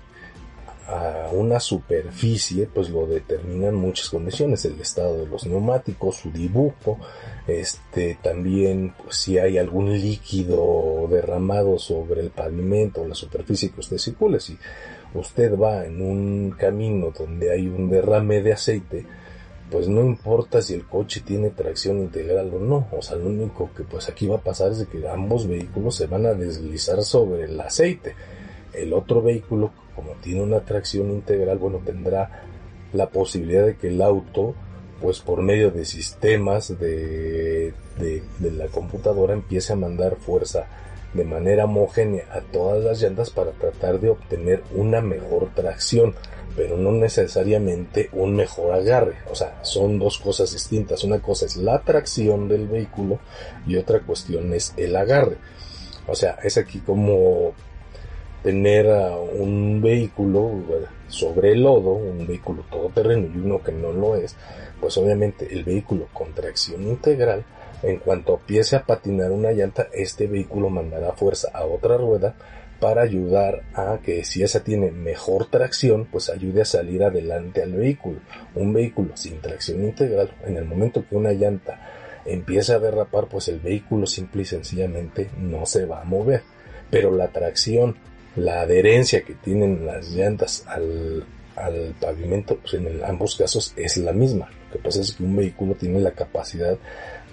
a 0.88 1.30
una 1.32 1.60
superficie, 1.60 2.68
pues 2.72 2.90
lo 2.90 3.08
determinan 3.08 3.76
muchas 3.76 4.10
condiciones, 4.10 4.66
el 4.66 4.80
estado 4.80 5.18
de 5.20 5.28
los 5.28 5.46
neumáticos, 5.46 6.18
su 6.18 6.32
dibujo, 6.32 7.00
este, 7.48 8.18
también 8.22 8.94
pues, 9.02 9.16
si 9.16 9.40
hay 9.40 9.58
algún 9.58 9.92
líquido 9.92 11.08
derramado 11.10 11.80
sobre 11.80 12.22
el 12.22 12.30
pavimento 12.30 13.02
o 13.02 13.08
la 13.08 13.16
superficie 13.16 13.72
que 13.72 13.80
usted 13.80 13.98
circule, 13.98 14.40
si 14.40 14.58
usted 15.14 15.58
va 15.58 15.86
en 15.86 16.02
un 16.02 16.52
camino 16.52 17.12
donde 17.18 17.52
hay 17.52 17.68
un 17.68 17.90
derrame 17.90 18.42
de 18.42 18.54
aceite, 18.54 19.06
pues 19.72 19.88
no 19.88 20.02
importa 20.02 20.62
si 20.62 20.76
el 20.76 20.86
coche 20.86 21.22
tiene 21.26 21.50
tracción 21.50 21.98
integral 21.98 22.54
o 22.54 22.60
no, 22.60 22.88
o 22.92 23.02
sea, 23.02 23.18
lo 23.18 23.28
único 23.28 23.72
que 23.76 23.84
pues 23.84 24.08
aquí 24.08 24.28
va 24.28 24.36
a 24.36 24.44
pasar 24.44 24.72
es 24.72 24.86
que 24.86 25.08
ambos 25.08 25.48
vehículos 25.48 25.96
se 25.96 26.06
van 26.06 26.28
a 26.28 26.34
deslizar 26.34 27.02
sobre 27.04 27.46
el 27.46 27.60
aceite. 27.60 28.16
El 28.76 28.94
otro 28.94 29.22
vehículo 29.22 29.72
como 29.96 30.12
tiene 30.22 30.42
una 30.42 30.60
tracción 30.60 31.10
integral, 31.10 31.58
bueno, 31.58 31.82
tendrá 31.84 32.44
la 32.94 33.10
posibilidad 33.10 33.66
de 33.66 33.78
que 33.78 33.88
el 33.88 34.02
auto, 34.02 34.54
pues 35.02 35.20
por 35.20 35.42
medio 35.42 35.72
de 35.72 35.86
sistemas 35.86 36.78
de, 36.80 37.74
de, 37.98 38.52
la 38.52 38.68
computadora, 38.68 39.34
empiece 39.34 39.74
a 39.74 39.78
mandar 39.78 40.18
fuerza 40.18 40.68
de 41.14 41.24
manera 41.24 41.64
homogénea 41.64 42.26
a 42.32 42.42
todas 42.42 42.84
las 42.84 43.02
llantas 43.02 43.30
para 43.30 43.52
tratar 43.52 44.02
de 44.02 44.10
obtener 44.10 44.64
una 44.74 45.00
mejor 45.00 45.50
tracción, 45.56 46.14
pero 46.58 46.78
no 46.78 46.92
necesariamente 46.92 48.10
un 48.12 48.36
mejor 48.36 48.74
agarre. 48.74 49.16
O 49.32 49.36
sea, 49.36 49.64
son 49.64 49.98
dos 49.98 50.20
cosas 50.20 50.52
distintas. 50.52 51.06
Una 51.06 51.22
cosa 51.22 51.46
es 51.46 51.56
la 51.56 51.82
tracción 51.82 52.50
del 52.50 52.68
vehículo 52.68 53.20
y 53.66 53.78
otra 53.78 54.02
cuestión 54.02 54.54
es 54.54 54.74
el 54.76 54.96
agarre. 54.96 55.38
O 56.08 56.16
sea, 56.16 56.38
es 56.44 56.58
aquí 56.58 56.80
como 56.80 57.54
tener 58.46 58.86
un 59.40 59.82
vehículo 59.82 60.52
sobre 61.08 61.54
el 61.54 61.64
lodo, 61.64 61.94
un 61.94 62.28
vehículo 62.28 62.64
todoterreno 62.70 63.26
y 63.34 63.40
uno 63.40 63.64
que 63.64 63.72
no 63.72 63.92
lo 63.92 64.16
es, 64.16 64.36
pues 64.80 64.96
obviamente 65.00 65.48
el 65.52 65.64
vehículo 65.64 66.10
con 66.14 66.32
tracción 66.36 66.84
integral, 66.84 67.44
en 67.82 67.98
cuanto 67.98 68.36
empiece 68.36 68.76
a 68.76 68.84
patinar 68.84 69.32
una 69.32 69.52
llanta, 69.52 69.88
este 69.92 70.28
vehículo 70.28 70.70
mandará 70.70 71.14
fuerza 71.14 71.50
a 71.56 71.66
otra 71.66 71.98
rueda 71.98 72.36
para 72.80 73.02
ayudar 73.02 73.64
a 73.74 73.98
que 74.04 74.24
si 74.24 74.44
esa 74.44 74.64
tiene 74.64 74.92
mejor 74.92 75.48
tracción, 75.50 76.06
pues 76.06 76.30
ayude 76.30 76.62
a 76.62 76.66
salir 76.66 77.04
adelante 77.04 77.64
al 77.64 77.74
vehículo. 77.74 78.20
Un 78.54 78.74
vehículo 78.74 79.18
sin 79.18 79.42
tracción 79.42 79.84
integral, 79.84 80.30
en 80.46 80.58
el 80.58 80.66
momento 80.66 81.04
que 81.10 81.16
una 81.16 81.32
llanta 81.32 81.80
empieza 82.28 82.76
a 82.76 82.80
derrapar, 82.80 83.26
pues 83.26 83.48
el 83.48 83.60
vehículo 83.60 84.06
simple 84.06 84.44
y 84.44 84.46
sencillamente 84.46 85.32
no 85.40 85.66
se 85.66 85.86
va 85.86 86.02
a 86.02 86.06
mover. 86.06 86.44
Pero 86.92 87.10
la 87.12 87.30
tracción 87.30 87.96
la 88.36 88.62
adherencia 88.62 89.24
que 89.24 89.34
tienen 89.34 89.86
las 89.86 90.10
llantas 90.10 90.66
al, 90.68 91.26
pavimento, 92.02 92.58
pues 92.58 92.74
en 92.74 93.02
ambos 93.06 93.36
casos 93.36 93.74
es 93.78 93.96
la 93.98 94.12
misma. 94.12 94.50
Lo 94.68 94.78
que 94.78 94.84
pasa 94.84 95.00
es 95.00 95.14
que 95.14 95.24
un 95.24 95.38
vehículo 95.38 95.76
tiene 95.76 96.02
la 96.02 96.12
capacidad 96.12 96.78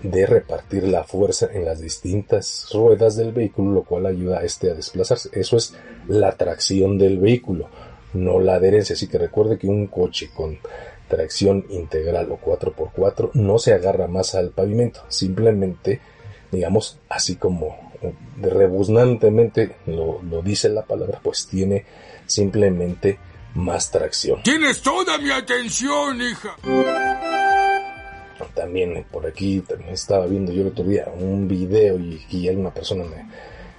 de 0.00 0.26
repartir 0.26 0.84
la 0.84 1.02
fuerza 1.02 1.48
en 1.52 1.64
las 1.64 1.80
distintas 1.80 2.68
ruedas 2.72 3.16
del 3.16 3.32
vehículo, 3.32 3.72
lo 3.72 3.82
cual 3.82 4.06
ayuda 4.06 4.38
a 4.38 4.44
este 4.44 4.70
a 4.70 4.74
desplazarse. 4.74 5.28
Eso 5.32 5.56
es 5.56 5.74
la 6.06 6.36
tracción 6.36 6.98
del 6.98 7.18
vehículo, 7.18 7.68
no 8.12 8.38
la 8.38 8.54
adherencia. 8.54 8.94
Así 8.94 9.08
que 9.08 9.18
recuerde 9.18 9.58
que 9.58 9.66
un 9.66 9.88
coche 9.88 10.30
con 10.32 10.58
tracción 11.08 11.66
integral 11.70 12.30
o 12.30 12.38
4x4 12.38 13.32
no 13.34 13.58
se 13.58 13.72
agarra 13.72 14.06
más 14.06 14.36
al 14.36 14.50
pavimento, 14.50 15.02
simplemente, 15.08 16.00
digamos, 16.50 17.00
así 17.08 17.36
como 17.36 17.91
rebuznantemente 18.40 19.76
lo, 19.86 20.20
lo 20.22 20.42
dice 20.42 20.68
la 20.68 20.84
palabra, 20.84 21.20
pues 21.22 21.46
tiene 21.46 21.84
simplemente 22.26 23.18
más 23.54 23.90
tracción. 23.90 24.42
Tienes 24.42 24.82
toda 24.82 25.18
mi 25.18 25.30
atención, 25.30 26.20
hija. 26.20 26.56
También 28.54 29.04
por 29.10 29.26
aquí 29.26 29.60
también 29.60 29.90
estaba 29.90 30.26
viendo 30.26 30.52
yo 30.52 30.62
el 30.62 30.68
otro 30.68 30.84
día 30.84 31.06
un 31.16 31.48
video 31.48 31.98
y, 31.98 32.24
y 32.30 32.48
hay 32.48 32.56
una 32.56 32.72
persona 32.74 33.04
me, 33.04 33.26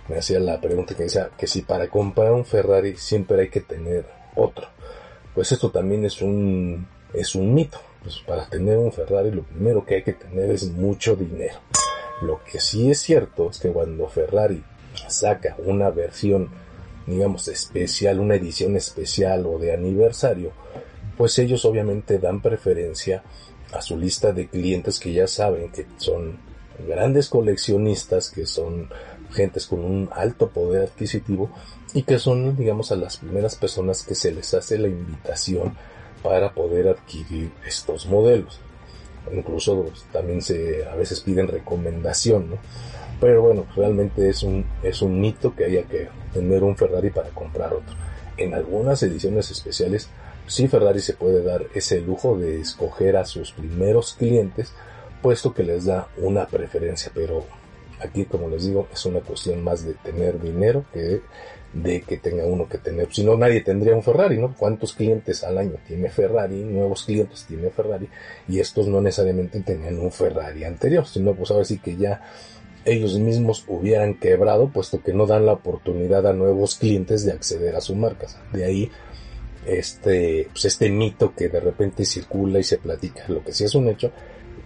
me 0.07 0.17
hacía 0.17 0.39
la 0.39 0.59
pregunta 0.59 0.95
que 0.95 1.03
decía 1.03 1.29
que 1.37 1.47
si 1.47 1.61
para 1.61 1.87
comprar 1.89 2.31
un 2.31 2.45
Ferrari 2.45 2.95
siempre 2.97 3.41
hay 3.41 3.49
que 3.49 3.61
tener 3.61 4.05
otro. 4.35 4.67
Pues 5.33 5.51
esto 5.51 5.71
también 5.71 6.05
es 6.05 6.21
un, 6.21 6.87
es 7.13 7.35
un 7.35 7.53
mito. 7.53 7.79
Pues 8.01 8.17
para 8.27 8.47
tener 8.49 8.77
un 8.77 8.91
Ferrari 8.91 9.31
lo 9.31 9.43
primero 9.43 9.85
que 9.85 9.95
hay 9.95 10.03
que 10.03 10.13
tener 10.13 10.51
es 10.51 10.69
mucho 10.71 11.15
dinero. 11.15 11.55
Lo 12.21 12.41
que 12.43 12.59
sí 12.59 12.89
es 12.89 12.99
cierto 12.99 13.49
es 13.49 13.59
que 13.59 13.69
cuando 13.69 14.07
Ferrari 14.07 14.63
saca 15.07 15.55
una 15.65 15.89
versión, 15.89 16.49
digamos, 17.05 17.47
especial, 17.47 18.19
una 18.19 18.35
edición 18.35 18.75
especial 18.75 19.45
o 19.45 19.57
de 19.57 19.73
aniversario, 19.73 20.51
pues 21.17 21.37
ellos 21.39 21.65
obviamente 21.65 22.19
dan 22.19 22.41
preferencia 22.41 23.23
a 23.73 23.81
su 23.81 23.97
lista 23.97 24.31
de 24.31 24.47
clientes 24.47 24.99
que 24.99 25.13
ya 25.13 25.27
saben 25.27 25.71
que 25.71 25.85
son 25.97 26.37
grandes 26.87 27.29
coleccionistas, 27.29 28.29
que 28.29 28.45
son 28.45 28.89
gentes 29.31 29.65
con 29.65 29.79
un 29.79 30.09
alto 30.13 30.49
poder 30.49 30.83
adquisitivo 30.83 31.49
y 31.93 32.03
que 32.03 32.19
son, 32.19 32.55
digamos, 32.55 32.91
a 32.91 32.95
las 32.95 33.17
primeras 33.17 33.55
personas 33.55 34.03
que 34.03 34.15
se 34.15 34.31
les 34.31 34.53
hace 34.53 34.77
la 34.77 34.87
invitación 34.87 35.75
para 36.21 36.53
poder 36.53 36.87
adquirir 36.87 37.51
estos 37.65 38.05
modelos. 38.05 38.59
Incluso 39.31 39.83
pues, 39.83 40.05
también 40.11 40.41
se 40.41 40.85
a 40.85 40.95
veces 40.95 41.21
piden 41.21 41.47
recomendación, 41.47 42.49
¿no? 42.51 42.57
Pero 43.19 43.41
bueno, 43.41 43.65
realmente 43.75 44.29
es 44.29 44.43
un, 44.43 44.65
es 44.81 45.01
un 45.01 45.21
mito 45.21 45.55
que 45.55 45.65
haya 45.65 45.83
que 45.83 46.09
tener 46.33 46.63
un 46.63 46.75
Ferrari 46.75 47.09
para 47.09 47.29
comprar 47.29 47.73
otro. 47.73 47.95
En 48.37 48.53
algunas 48.53 49.01
ediciones 49.03 49.49
especiales, 49.51 50.09
sí 50.47 50.67
Ferrari 50.67 50.99
se 50.99 51.13
puede 51.13 51.43
dar 51.43 51.65
ese 51.73 52.01
lujo 52.01 52.37
de 52.37 52.59
escoger 52.59 53.15
a 53.15 53.25
sus 53.25 53.51
primeros 53.51 54.15
clientes, 54.15 54.73
puesto 55.21 55.53
que 55.53 55.63
les 55.63 55.85
da 55.85 56.07
una 56.17 56.47
preferencia, 56.47 57.11
pero 57.13 57.45
aquí 58.01 58.25
como 58.25 58.49
les 58.49 58.65
digo 58.65 58.87
es 58.91 59.05
una 59.05 59.21
cuestión 59.21 59.63
más 59.63 59.85
de 59.85 59.93
tener 59.93 60.41
dinero 60.41 60.83
que 60.93 61.21
de 61.73 62.01
que 62.01 62.17
tenga 62.17 62.45
uno 62.45 62.69
que 62.69 62.77
tener, 62.77 63.07
si 63.11 63.23
no 63.23 63.35
nadie 63.35 63.61
tendría 63.61 63.95
un 63.95 64.03
Ferrari, 64.03 64.37
¿no? 64.37 64.55
¿Cuántos 64.55 64.93
clientes 64.93 65.43
al 65.43 65.57
año 65.57 65.77
tiene 65.87 66.09
Ferrari? 66.09 66.63
Nuevos 66.63 67.03
clientes 67.03 67.45
tiene 67.47 67.69
Ferrari 67.71 68.07
y 68.47 68.59
estos 68.59 68.87
no 68.87 69.01
necesariamente 69.01 69.59
tenían 69.61 69.99
un 69.99 70.11
Ferrari 70.11 70.63
anterior, 70.63 71.07
sino 71.07 71.33
pues 71.33 71.49
ahora 71.51 71.65
sí 71.65 71.79
que 71.79 71.95
ya 71.95 72.21
ellos 72.85 73.17
mismos 73.17 73.63
hubieran 73.67 74.15
quebrado 74.15 74.69
puesto 74.69 75.01
que 75.01 75.13
no 75.13 75.25
dan 75.25 75.45
la 75.45 75.53
oportunidad 75.53 76.27
a 76.27 76.33
nuevos 76.33 76.75
clientes 76.75 77.25
de 77.25 77.31
acceder 77.31 77.75
a 77.75 77.81
su 77.81 77.95
marca. 77.95 78.27
De 78.51 78.65
ahí 78.65 78.91
este, 79.65 80.49
pues 80.51 80.65
este 80.65 80.89
mito 80.89 81.33
que 81.33 81.49
de 81.49 81.59
repente 81.59 82.05
circula 82.05 82.59
y 82.59 82.63
se 82.63 82.77
platica. 82.77 83.23
Lo 83.29 83.43
que 83.43 83.53
sí 83.53 83.63
es 83.63 83.73
un 83.73 83.87
hecho 83.89 84.11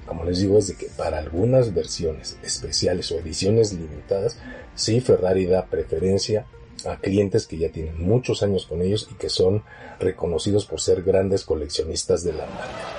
como 0.08 0.24
les 0.24 0.40
digo, 0.40 0.58
es 0.58 0.68
de 0.70 0.76
que 0.76 0.88
para 0.88 1.20
algunas 1.20 1.74
versiones 1.74 2.38
especiales 2.42 3.12
o 3.12 3.20
ediciones 3.20 3.74
limitadas, 3.74 4.40
sí 4.74 5.02
Ferrari 5.02 5.46
da 5.46 5.66
preferencia 5.66 6.48
a 6.86 6.98
clientes 6.98 7.48
que 7.48 7.58
ya 7.58 7.72
tienen 7.72 8.02
muchos 8.02 8.44
años 8.44 8.66
con 8.66 8.82
ellos 8.82 9.08
y 9.12 9.16
que 9.16 9.30
son 9.30 9.64
reconocidos 10.00 10.66
por 10.66 10.82
ser 10.82 11.04
grandes 11.04 11.44
coleccionistas 11.44 12.24
de 12.24 12.34
la 12.34 12.46
marca. 12.46 12.94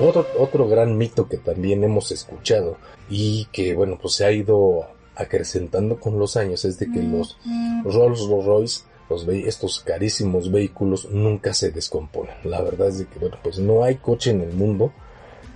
Otro, 0.00 0.26
otro 0.38 0.68
gran 0.68 0.96
mito 0.96 1.28
que 1.28 1.36
también 1.36 1.84
hemos 1.84 2.10
escuchado 2.10 2.76
y 3.08 3.46
que 3.52 3.74
bueno 3.74 3.98
pues 4.00 4.14
se 4.14 4.24
ha 4.24 4.32
ido 4.32 4.88
acrecentando 5.14 6.00
con 6.00 6.18
los 6.18 6.36
años 6.36 6.64
es 6.64 6.78
de 6.78 6.90
que 6.90 7.00
los 7.00 7.38
Rolls 7.84 8.26
Royce 8.28 8.82
los 9.08 9.28
estos 9.28 9.80
carísimos 9.80 10.50
vehículos 10.50 11.10
nunca 11.10 11.52
se 11.52 11.70
descomponen. 11.70 12.34
La 12.44 12.62
verdad 12.62 12.88
es 12.88 12.98
de 12.98 13.06
que, 13.06 13.18
bueno, 13.18 13.36
pues 13.42 13.58
no 13.58 13.84
hay 13.84 13.96
coche 13.96 14.30
en 14.30 14.40
el 14.40 14.52
mundo 14.52 14.92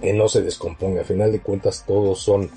que 0.00 0.12
no 0.12 0.28
se 0.28 0.42
descomponga. 0.42 1.02
A 1.02 1.04
final 1.04 1.32
de 1.32 1.40
cuentas 1.40 1.84
todos 1.86 2.20
son 2.20 2.50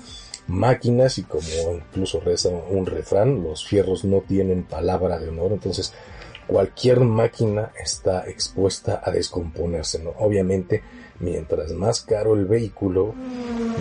máquinas 0.46 1.18
y 1.18 1.22
como 1.22 1.74
incluso 1.74 2.20
reza 2.20 2.48
un 2.48 2.86
refrán, 2.86 3.42
los 3.42 3.66
fierros 3.66 4.04
no 4.04 4.20
tienen 4.20 4.64
palabra 4.64 5.18
de 5.18 5.28
honor. 5.28 5.52
Entonces 5.52 5.92
cualquier 6.46 7.00
máquina 7.00 7.72
está 7.82 8.28
expuesta 8.28 9.00
a 9.04 9.10
descomponerse. 9.10 9.98
¿no? 9.98 10.10
Obviamente 10.18 10.82
mientras 11.20 11.72
más 11.72 12.02
caro 12.02 12.34
el 12.34 12.46
vehículo, 12.46 13.14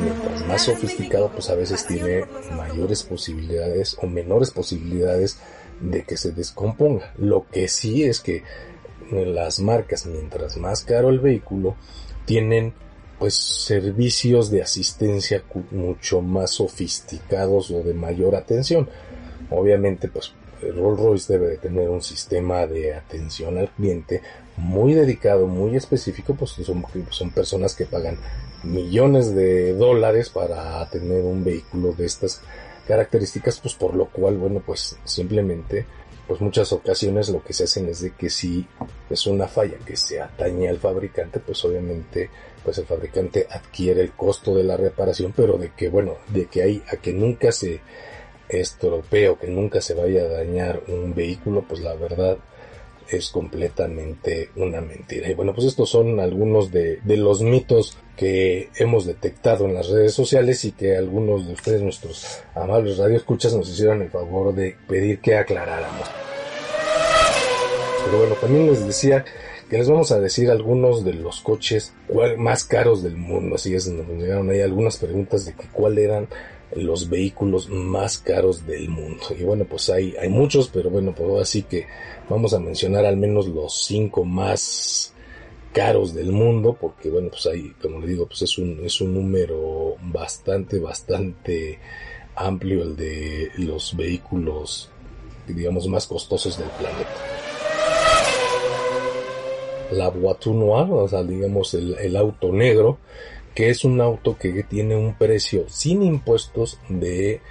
mientras 0.04 0.46
más 0.48 0.64
sofisticado, 0.64 1.32
pues 1.32 1.50
a 1.50 1.56
veces 1.56 1.86
tiene 1.86 2.26
mayores 2.56 3.04
posibilidades 3.04 3.98
o 4.02 4.08
menores 4.08 4.52
posibilidades 4.52 5.40
de 5.82 6.04
que 6.04 6.18
se 6.18 6.32
descomponga. 6.32 7.14
Lo 7.18 7.48
que 7.50 7.68
sí 7.68 8.04
es 8.04 8.22
que 8.22 8.44
las 9.12 9.60
marcas, 9.60 10.06
mientras 10.06 10.58
más 10.58 10.84
caro 10.86 11.10
el 11.10 11.20
vehículo, 11.20 11.76
tienen 12.26 12.74
pues 13.22 13.36
servicios 13.36 14.50
de 14.50 14.64
asistencia 14.64 15.44
mucho 15.70 16.22
más 16.22 16.50
sofisticados 16.50 17.70
o 17.70 17.84
de 17.84 17.94
mayor 17.94 18.36
atención. 18.36 18.90
Obviamente, 19.52 20.08
pues 20.08 20.34
Rolls 20.60 21.00
Royce 21.00 21.34
debe 21.34 21.50
de 21.50 21.58
tener 21.58 21.88
un 21.88 22.02
sistema 22.02 22.66
de 22.66 22.96
atención 22.96 23.60
al 23.60 23.70
cliente 23.70 24.24
muy 24.58 24.96
dedicado, 24.96 25.46
muy 25.46 25.76
específico, 25.76 26.34
pues 26.34 26.50
son, 26.50 26.84
son 27.12 27.30
personas 27.30 27.76
que 27.76 27.86
pagan 27.86 28.18
millones 28.64 29.36
de 29.36 29.74
dólares 29.74 30.30
para 30.30 30.90
tener 30.90 31.24
un 31.24 31.44
vehículo 31.44 31.94
de 31.94 32.08
estas 32.08 32.42
características, 32.88 33.60
pues 33.60 33.76
por 33.76 33.94
lo 33.94 34.08
cual, 34.08 34.40
bueno, 34.40 34.64
pues 34.66 34.98
simplemente, 35.04 35.86
pues 36.32 36.40
muchas 36.40 36.72
ocasiones 36.72 37.28
lo 37.28 37.44
que 37.44 37.52
se 37.52 37.66
hacen 37.66 37.90
es 37.90 38.00
de 38.00 38.12
que 38.12 38.30
si 38.30 38.66
es 39.10 39.28
una 39.28 39.50
falla 39.50 39.78
que 39.86 39.98
se 39.98 40.22
atañe 40.22 40.70
al 40.70 40.78
fabricante, 40.78 41.42
pues 41.42 41.66
obviamente, 41.66 42.30
pues 42.64 42.78
el 42.78 42.86
fabricante 42.86 43.48
adquiere 43.52 44.00
el 44.00 44.14
costo 44.14 44.56
de 44.56 44.64
la 44.64 44.78
reparación, 44.78 45.34
pero 45.36 45.58
de 45.58 45.74
que, 45.76 45.90
bueno, 45.90 46.16
de 46.30 46.46
que 46.46 46.64
hay 46.64 46.84
a 46.90 46.96
que 46.96 47.12
nunca 47.12 47.52
se 47.52 47.82
estropee 48.48 49.28
o 49.28 49.38
que 49.38 49.48
nunca 49.48 49.82
se 49.82 49.94
vaya 49.94 50.22
a 50.22 50.30
dañar 50.30 50.84
un 50.88 51.14
vehículo, 51.14 51.66
pues 51.68 51.82
la 51.82 51.96
verdad 51.96 52.38
es 53.18 53.30
completamente 53.30 54.50
una 54.56 54.82
mentira. 54.82 55.30
Y 55.30 55.34
bueno, 55.34 55.54
pues 55.54 55.68
estos 55.68 55.90
son 55.90 56.20
algunos 56.20 56.72
de, 56.72 57.00
de, 57.04 57.18
los 57.18 57.42
mitos 57.42 57.98
que 58.16 58.70
hemos 58.76 59.06
detectado 59.06 59.66
en 59.66 59.74
las 59.74 59.90
redes 59.90 60.14
sociales 60.14 60.64
y 60.66 60.72
que 60.72 60.96
algunos 60.96 61.48
de 61.48 61.54
ustedes, 61.54 61.82
nuestros 61.82 62.42
amables 62.56 62.98
radioescuchas, 62.98 63.54
nos 63.54 63.70
hicieron 63.70 64.02
el 64.02 64.10
favor 64.10 64.54
de 64.54 64.76
pedir 64.88 65.20
que 65.20 65.36
aclaráramos. 65.36 66.08
Pero 68.06 68.18
bueno, 68.18 68.36
también 68.36 68.68
les 68.68 68.86
decía 68.86 69.24
que 69.70 69.78
les 69.78 69.88
vamos 69.88 70.12
a 70.12 70.20
decir 70.20 70.52
algunos 70.52 71.06
de 71.06 71.14
los 71.14 71.40
coches 71.40 71.94
más 72.38 72.66
caros 72.66 73.04
del 73.04 73.16
mundo. 73.16 73.56
Así 73.56 73.74
es, 73.74 73.88
nos 73.88 74.06
llegaron 74.08 74.50
ahí 74.50 74.60
algunas 74.60 74.98
preguntas 74.98 75.46
de 75.46 75.54
que 75.54 75.68
cuál 75.72 75.98
eran 75.98 76.28
los 76.76 77.10
vehículos 77.10 77.70
más 77.70 78.18
caros 78.18 78.66
del 78.66 78.90
mundo. 78.90 79.24
Y 79.38 79.44
bueno, 79.44 79.66
pues 79.66 79.90
hay, 79.90 80.16
hay 80.20 80.30
muchos, 80.30 80.70
pero 80.70 80.90
bueno, 80.90 81.14
pues 81.16 81.42
así 81.42 81.64
que 81.64 81.88
vamos 82.30 82.54
a 82.54 82.60
mencionar 82.60 83.06
al 83.06 83.18
menos 83.18 83.48
los 83.48 83.86
cinco 83.86 84.24
más 84.24 85.14
caros 85.74 86.14
del 86.14 86.32
mundo, 86.32 86.78
porque 86.80 87.10
bueno, 87.10 87.30
pues 87.30 87.46
hay, 87.48 87.74
como 87.82 88.00
le 88.00 88.08
digo, 88.08 88.28
pues 88.28 88.42
es 88.42 88.58
un, 88.58 88.80
es 88.84 89.02
un 89.02 89.14
número 89.14 89.96
bastante, 90.02 90.80
bastante 90.80 91.80
amplio 92.36 92.84
el 92.84 92.96
de 92.96 93.52
los 93.58 93.96
vehículos, 93.96 94.90
digamos, 95.48 95.88
más 95.88 96.08
costosos 96.08 96.58
del 96.58 96.70
planeta. 96.70 97.10
La 99.92 100.10
Voiture 100.10 100.58
Noir, 100.58 100.88
o 100.92 101.08
sea, 101.08 101.24
digamos, 101.24 101.74
el, 101.74 101.96
el 102.00 102.16
auto 102.16 102.52
negro, 102.52 103.00
que 103.56 103.70
es 103.70 103.84
un 103.84 104.02
auto 104.02 104.38
que 104.38 104.64
tiene 104.64 104.96
un 104.96 105.14
precio 105.14 105.66
sin 105.68 106.04
impuestos 106.04 106.80
de 106.90 107.42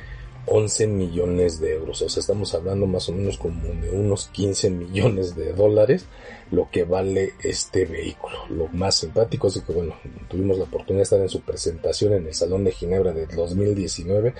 11 0.47 0.87
millones 0.87 1.61
de 1.61 1.75
euros. 1.75 2.03
O 2.03 2.09
sea, 2.09 2.21
estamos 2.21 2.55
hablando 2.55 2.87
más 2.87 3.09
o 3.09 3.13
menos 3.13 3.39
como 3.39 3.63
de 3.63 3.91
unos 3.91 4.29
15 4.29 4.71
millones 4.71 5.37
de 5.37 5.53
dólares 5.53 6.07
lo 6.51 6.69
que 6.71 6.85
vale 6.85 7.35
este 7.43 7.85
vehículo. 7.85 8.47
Lo 8.49 8.69
más 8.69 8.97
simpático 8.97 9.49
es 9.49 9.61
que, 9.61 9.73
bueno, 9.73 9.95
tuvimos 10.29 10.59
la 10.59 10.65
oportunidad 10.65 11.01
de 11.01 11.03
estar 11.05 11.21
en 11.21 11.29
su 11.29 11.41
presentación 11.43 12.15
en 12.15 12.27
el 12.27 12.35
Salón 12.35 12.65
de 12.65 12.73
Ginebra 12.73 13.13
de 13.13 13.27
2019 13.27 14.35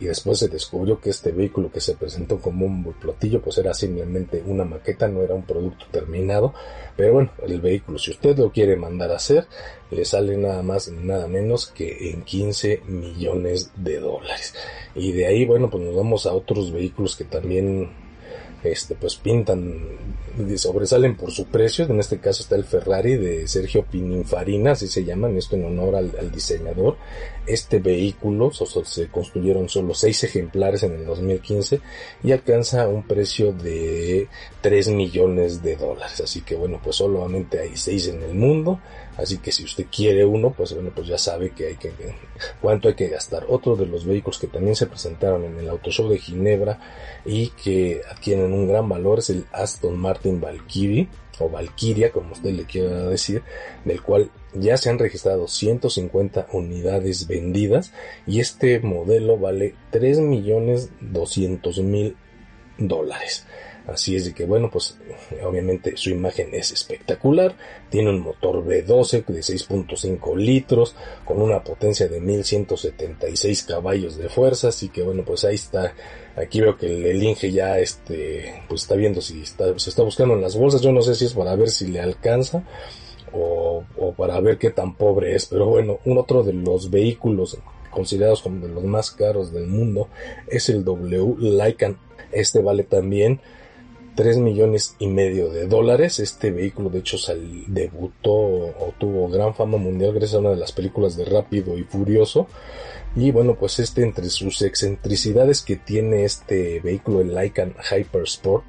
y 0.00 0.06
después 0.06 0.38
se 0.38 0.48
descubrió 0.48 1.00
que 1.00 1.10
este 1.10 1.30
vehículo 1.30 1.70
que 1.70 1.80
se 1.80 1.94
presentó 1.94 2.40
como 2.40 2.66
un 2.66 2.92
plotillo 2.94 3.40
pues 3.40 3.58
era 3.58 3.72
simplemente 3.74 4.42
una 4.44 4.64
maqueta, 4.64 5.08
no 5.08 5.22
era 5.22 5.34
un 5.34 5.44
producto 5.44 5.86
terminado. 5.90 6.52
Pero 6.96 7.14
bueno, 7.14 7.30
el 7.46 7.60
vehículo, 7.60 7.98
si 7.98 8.10
usted 8.10 8.36
lo 8.36 8.50
quiere 8.50 8.76
mandar 8.76 9.12
a 9.12 9.16
hacer, 9.16 9.46
le 9.90 10.04
sale 10.04 10.36
nada 10.36 10.62
más 10.62 10.88
ni 10.88 11.06
nada 11.06 11.28
menos 11.28 11.68
que 11.68 12.10
en 12.10 12.22
15 12.22 12.82
millones 12.86 13.70
de 13.76 14.00
dólares. 14.00 14.54
Y 14.94 15.12
de 15.12 15.26
ahí, 15.26 15.46
bueno, 15.46 15.70
pues 15.70 15.84
nos 15.84 15.94
vamos 15.94 16.26
a 16.26 16.32
otros 16.32 16.72
vehículos 16.72 17.16
que 17.16 17.24
también 17.24 18.01
este, 18.64 18.94
pues 18.94 19.16
pintan, 19.16 19.80
sobresalen 20.56 21.16
por 21.16 21.30
su 21.30 21.46
precio. 21.46 21.84
En 21.86 21.98
este 22.00 22.18
caso 22.18 22.42
está 22.42 22.56
el 22.56 22.64
Ferrari 22.64 23.16
de 23.16 23.48
Sergio 23.48 23.84
Pininfarina, 23.84 24.72
así 24.72 24.86
se 24.86 25.04
llaman, 25.04 25.36
esto 25.36 25.56
en 25.56 25.64
honor 25.64 25.96
al, 25.96 26.30
diseñador. 26.32 26.96
Este 27.46 27.80
vehículo 27.80 28.52
se 28.52 29.08
construyeron 29.08 29.68
solo 29.68 29.94
seis 29.94 30.22
ejemplares 30.22 30.84
en 30.84 30.92
el 30.92 31.04
2015 31.04 31.80
y 32.22 32.30
alcanza 32.30 32.86
un 32.86 33.02
precio 33.02 33.52
de 33.52 34.28
3 34.60 34.88
millones 34.88 35.60
de 35.62 35.76
dólares. 35.76 36.20
Así 36.20 36.42
que 36.42 36.54
bueno, 36.54 36.80
pues 36.82 36.96
solamente 36.96 37.58
hay 37.58 37.76
seis 37.76 38.06
en 38.06 38.22
el 38.22 38.34
mundo. 38.34 38.80
Así 39.16 39.38
que 39.38 39.50
si 39.50 39.64
usted 39.64 39.86
quiere 39.90 40.24
uno, 40.24 40.50
pues 40.56 40.72
bueno, 40.72 40.90
pues 40.94 41.08
ya 41.08 41.18
sabe 41.18 41.50
que 41.50 41.66
hay 41.66 41.76
que, 41.76 41.92
cuánto 42.60 42.88
hay 42.88 42.94
que 42.94 43.08
gastar. 43.08 43.44
Otro 43.48 43.74
de 43.74 43.86
los 43.86 44.04
vehículos 44.04 44.38
que 44.38 44.46
también 44.46 44.76
se 44.76 44.86
presentaron 44.86 45.44
en 45.44 45.58
el 45.58 45.68
Auto 45.68 45.90
Show 45.90 46.08
de 46.08 46.18
Ginebra 46.18 46.78
y 47.24 47.48
que 47.48 48.02
adquieren 48.08 48.52
un 48.52 48.68
gran 48.68 48.88
valor 48.88 49.18
es 49.18 49.30
el 49.30 49.46
Aston 49.52 49.98
Martin 49.98 50.40
Valkyrie 50.40 51.08
o 51.40 51.48
Valkyria, 51.48 52.12
como 52.12 52.32
usted 52.32 52.50
le 52.50 52.64
quiera 52.64 53.08
decir, 53.08 53.42
del 53.84 54.00
cual 54.02 54.30
ya 54.54 54.76
se 54.76 54.90
han 54.90 54.98
registrado 54.98 55.48
150 55.48 56.48
unidades 56.52 57.26
vendidas 57.26 57.92
y 58.26 58.40
este 58.40 58.80
modelo 58.80 59.38
vale 59.38 59.74
3 59.90 60.18
millones 60.18 60.90
200 61.00 61.78
mil 61.80 62.16
dólares. 62.78 63.46
Así 63.86 64.14
es 64.14 64.26
de 64.26 64.32
que 64.32 64.44
bueno, 64.44 64.70
pues 64.70 64.96
obviamente 65.44 65.96
su 65.96 66.10
imagen 66.10 66.54
es 66.54 66.70
espectacular. 66.70 67.56
Tiene 67.90 68.10
un 68.10 68.20
motor 68.20 68.64
V12 68.64 69.24
de 69.26 69.40
6.5 69.40 70.36
litros 70.36 70.94
con 71.24 71.42
una 71.42 71.64
potencia 71.64 72.06
de 72.06 72.20
1176 72.20 73.64
caballos 73.64 74.16
de 74.16 74.28
fuerza. 74.28 74.68
Así 74.68 74.88
que 74.88 75.02
bueno, 75.02 75.24
pues 75.24 75.44
ahí 75.44 75.56
está. 75.56 75.94
Aquí 76.36 76.60
veo 76.60 76.76
que 76.76 77.10
el, 77.10 77.22
Inge 77.22 77.50
ya 77.50 77.78
este, 77.80 78.62
pues 78.68 78.82
está 78.82 78.94
viendo 78.94 79.20
si 79.20 79.42
está, 79.42 79.76
se 79.78 79.90
está 79.90 80.02
buscando 80.02 80.34
en 80.34 80.42
las 80.42 80.56
bolsas. 80.56 80.80
Yo 80.80 80.92
no 80.92 81.02
sé 81.02 81.16
si 81.16 81.24
es 81.24 81.34
para 81.34 81.56
ver 81.56 81.70
si 81.70 81.88
le 81.88 82.00
alcanza 82.00 82.62
o, 83.32 83.84
o 83.96 84.12
para 84.12 84.40
ver 84.40 84.58
qué 84.58 84.70
tan 84.70 84.94
pobre 84.94 85.34
es. 85.34 85.46
Pero 85.46 85.66
bueno, 85.66 85.98
un 86.04 86.18
otro 86.18 86.42
de 86.42 86.52
los 86.52 86.90
vehículos 86.90 87.58
considerados 87.90 88.42
como 88.42 88.66
de 88.66 88.72
los 88.72 88.84
más 88.84 89.10
caros 89.10 89.52
del 89.52 89.66
mundo 89.66 90.08
es 90.48 90.68
el 90.68 90.84
W 90.84 91.36
Lycan. 91.38 91.98
Este 92.32 92.60
vale 92.60 92.82
también 92.84 93.40
3 94.14 94.38
millones 94.38 94.96
y 94.98 95.06
medio 95.06 95.50
de 95.50 95.66
dólares. 95.66 96.18
Este 96.18 96.50
vehículo 96.50 96.90
de 96.90 97.00
hecho 97.00 97.16
debutó 97.66 98.32
o 98.32 98.94
tuvo 98.98 99.28
gran 99.28 99.54
fama 99.54 99.78
mundial 99.78 100.12
gracias 100.12 100.34
a 100.34 100.40
una 100.40 100.50
de 100.50 100.56
las 100.56 100.72
películas 100.72 101.16
de 101.16 101.24
Rápido 101.24 101.78
y 101.78 101.84
Furioso. 101.84 102.46
Y 103.14 103.30
bueno, 103.30 103.56
pues 103.56 103.78
este 103.78 104.02
entre 104.02 104.30
sus 104.30 104.62
excentricidades 104.62 105.60
que 105.60 105.76
tiene 105.76 106.24
este 106.24 106.80
vehículo, 106.80 107.20
el 107.20 107.34
Lycan 107.34 107.74
Hyper 107.90 108.22
Sport, 108.22 108.64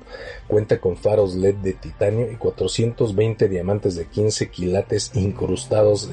cuenta 0.48 0.82
con 0.82 0.98
faros 0.98 1.36
LED 1.36 1.56
de 1.56 1.74
titanio 1.74 2.30
y 2.30 2.36
420 2.36 3.48
diamantes 3.48 3.96
de 3.96 4.06
15 4.06 4.50
quilates 4.50 5.12
incrustados 5.14 6.10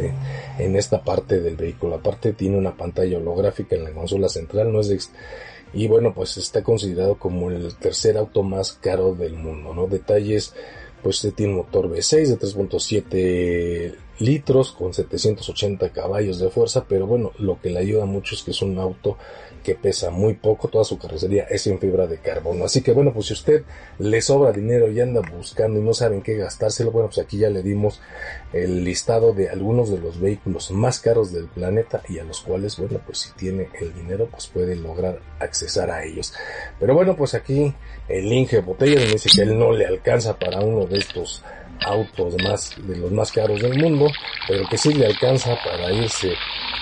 en 0.59 0.77
esta 0.77 1.03
parte 1.03 1.41
del 1.41 1.57
vehículo. 1.57 1.97
Aparte 1.97 2.33
tiene 2.33 2.57
una 2.57 2.77
pantalla 2.77 3.19
holográfica 3.19 3.75
en 3.75 3.83
la 3.83 3.91
consola 3.91 4.29
central, 4.29 4.73
no 4.73 4.79
es 4.81 4.89
de, 4.89 5.01
y 5.73 5.87
bueno, 5.87 6.13
pues 6.15 6.37
está 6.37 6.63
considerado 6.63 7.17
como 7.17 7.51
el 7.51 7.75
tercer 7.77 8.17
auto 8.17 8.43
más 8.43 8.73
caro 8.73 9.15
del 9.15 9.35
mundo, 9.35 9.73
¿no? 9.75 9.87
Detalles, 9.87 10.55
pues 11.03 11.27
tiene 11.37 11.53
un 11.53 11.59
motor 11.59 11.89
V6 11.89 12.27
de 12.27 12.39
3.7 12.39 13.95
litros 14.19 14.73
con 14.73 14.93
780 14.93 15.91
caballos 15.91 16.39
de 16.39 16.51
fuerza, 16.51 16.85
pero 16.89 17.07
bueno, 17.07 17.33
lo 17.39 17.61
que 17.61 17.71
le 17.71 17.81
ayuda 17.81 18.05
mucho 18.05 18.35
es 18.35 18.43
que 18.43 18.51
es 18.51 18.63
un 18.63 18.79
auto 18.79 19.17
que 19.63 19.75
pesa 19.75 20.11
muy 20.11 20.35
poco, 20.35 20.69
toda 20.69 20.85
su 20.85 20.99
carrocería 20.99 21.45
es 21.45 21.67
en 21.67 21.79
fibra 21.79 22.07
de 22.07 22.19
carbono. 22.19 22.65
Así 22.65 22.83
que 22.83 22.93
bueno, 22.93 23.13
pues 23.13 23.27
si 23.27 23.35
usted 23.35 23.65
le 23.99 24.21
sobra 24.21 24.53
dinero 24.53 24.91
y 24.91 25.01
anda 25.01 25.21
buscando 25.21 25.79
y 25.79 25.83
no 25.83 25.95
saben 25.95 26.23
qué 26.23 26.37
gastárselo, 26.37 26.91
bueno, 26.91 27.09
pues 27.09 27.19
aquí 27.19 27.39
ya 27.39 27.51
le 27.51 27.63
dimos 27.63 28.01
el 28.53 28.85
listado 28.85 29.33
de 29.33 29.49
algunos 29.49 29.91
de 29.91 29.99
los 29.99 30.21
vehículos 30.21 30.71
más 30.71 31.01
caros 31.01 31.33
del 31.33 31.47
planeta 31.47 32.03
y 32.09 32.19
a 32.19 32.25
los 32.25 32.41
cuales, 32.41 32.77
bueno, 32.79 33.01
pues 33.05 33.19
si 33.19 33.33
tiene 33.33 33.69
el 33.81 33.95
dinero, 33.95 34.29
pues 34.31 34.47
puede 34.47 34.77
lograr 34.77 35.21
accesar 35.39 35.91
a 35.91 36.05
ellos. 36.05 36.33
Pero 36.79 36.95
bueno, 36.95 37.17
pues 37.17 37.35
aquí 37.35 37.75
el 38.09 38.33
Inge 38.33 38.61
Botella 38.61 39.01
me 39.01 39.07
dice 39.07 39.31
que 39.35 39.43
él 39.43 39.59
no 39.59 39.73
le 39.73 39.87
alcanza 39.87 40.39
para 40.39 40.61
uno 40.61 40.87
de 40.87 40.99
estos 40.99 41.43
autos 41.85 42.35
más 42.43 42.75
de 42.87 42.97
los 42.97 43.11
más 43.11 43.33
caros 43.33 43.61
del 43.61 43.79
mundo, 43.79 44.11
pero 44.47 44.67
que 44.69 44.79
sí 44.79 44.93
le 44.93 45.07
alcanza 45.07 45.57
para 45.65 45.93
irse 45.93 46.35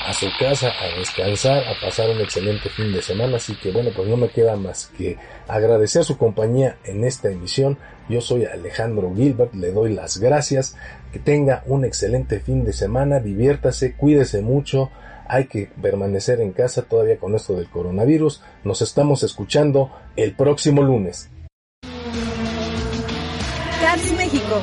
a 0.06 0.12
su 0.12 0.26
casa 0.38 0.72
a 0.80 0.98
descansar, 0.98 1.64
a 1.68 1.78
pasar 1.80 2.08
un 2.10 2.20
excelente 2.20 2.68
fin 2.70 2.92
de 2.92 3.02
semana. 3.02 3.36
Así 3.36 3.54
que 3.56 3.70
bueno, 3.70 3.90
pues 3.94 4.08
no 4.08 4.16
me 4.16 4.28
queda 4.28 4.56
más 4.56 4.90
que 4.96 5.18
agradecer 5.46 6.04
su 6.04 6.16
compañía 6.16 6.78
en 6.84 7.04
esta 7.04 7.30
emisión. 7.30 7.78
Yo 8.08 8.20
soy 8.20 8.46
Alejandro 8.46 9.12
Gilbert, 9.14 9.54
le 9.54 9.70
doy 9.70 9.94
las 9.94 10.18
gracias. 10.18 10.76
Que 11.12 11.18
tenga 11.18 11.62
un 11.66 11.84
excelente 11.84 12.40
fin 12.40 12.64
de 12.64 12.72
semana, 12.72 13.20
diviértase, 13.20 13.96
cuídese 13.96 14.40
mucho. 14.40 14.90
Hay 15.26 15.46
que 15.46 15.70
permanecer 15.80 16.40
en 16.40 16.52
casa 16.52 16.82
todavía 16.82 17.18
con 17.18 17.34
esto 17.34 17.54
del 17.54 17.68
coronavirus. 17.68 18.42
Nos 18.64 18.80
estamos 18.80 19.22
escuchando 19.22 19.90
el 20.16 20.34
próximo 20.34 20.82
lunes. 20.82 21.28
Cars 23.80 24.12
México, 24.12 24.62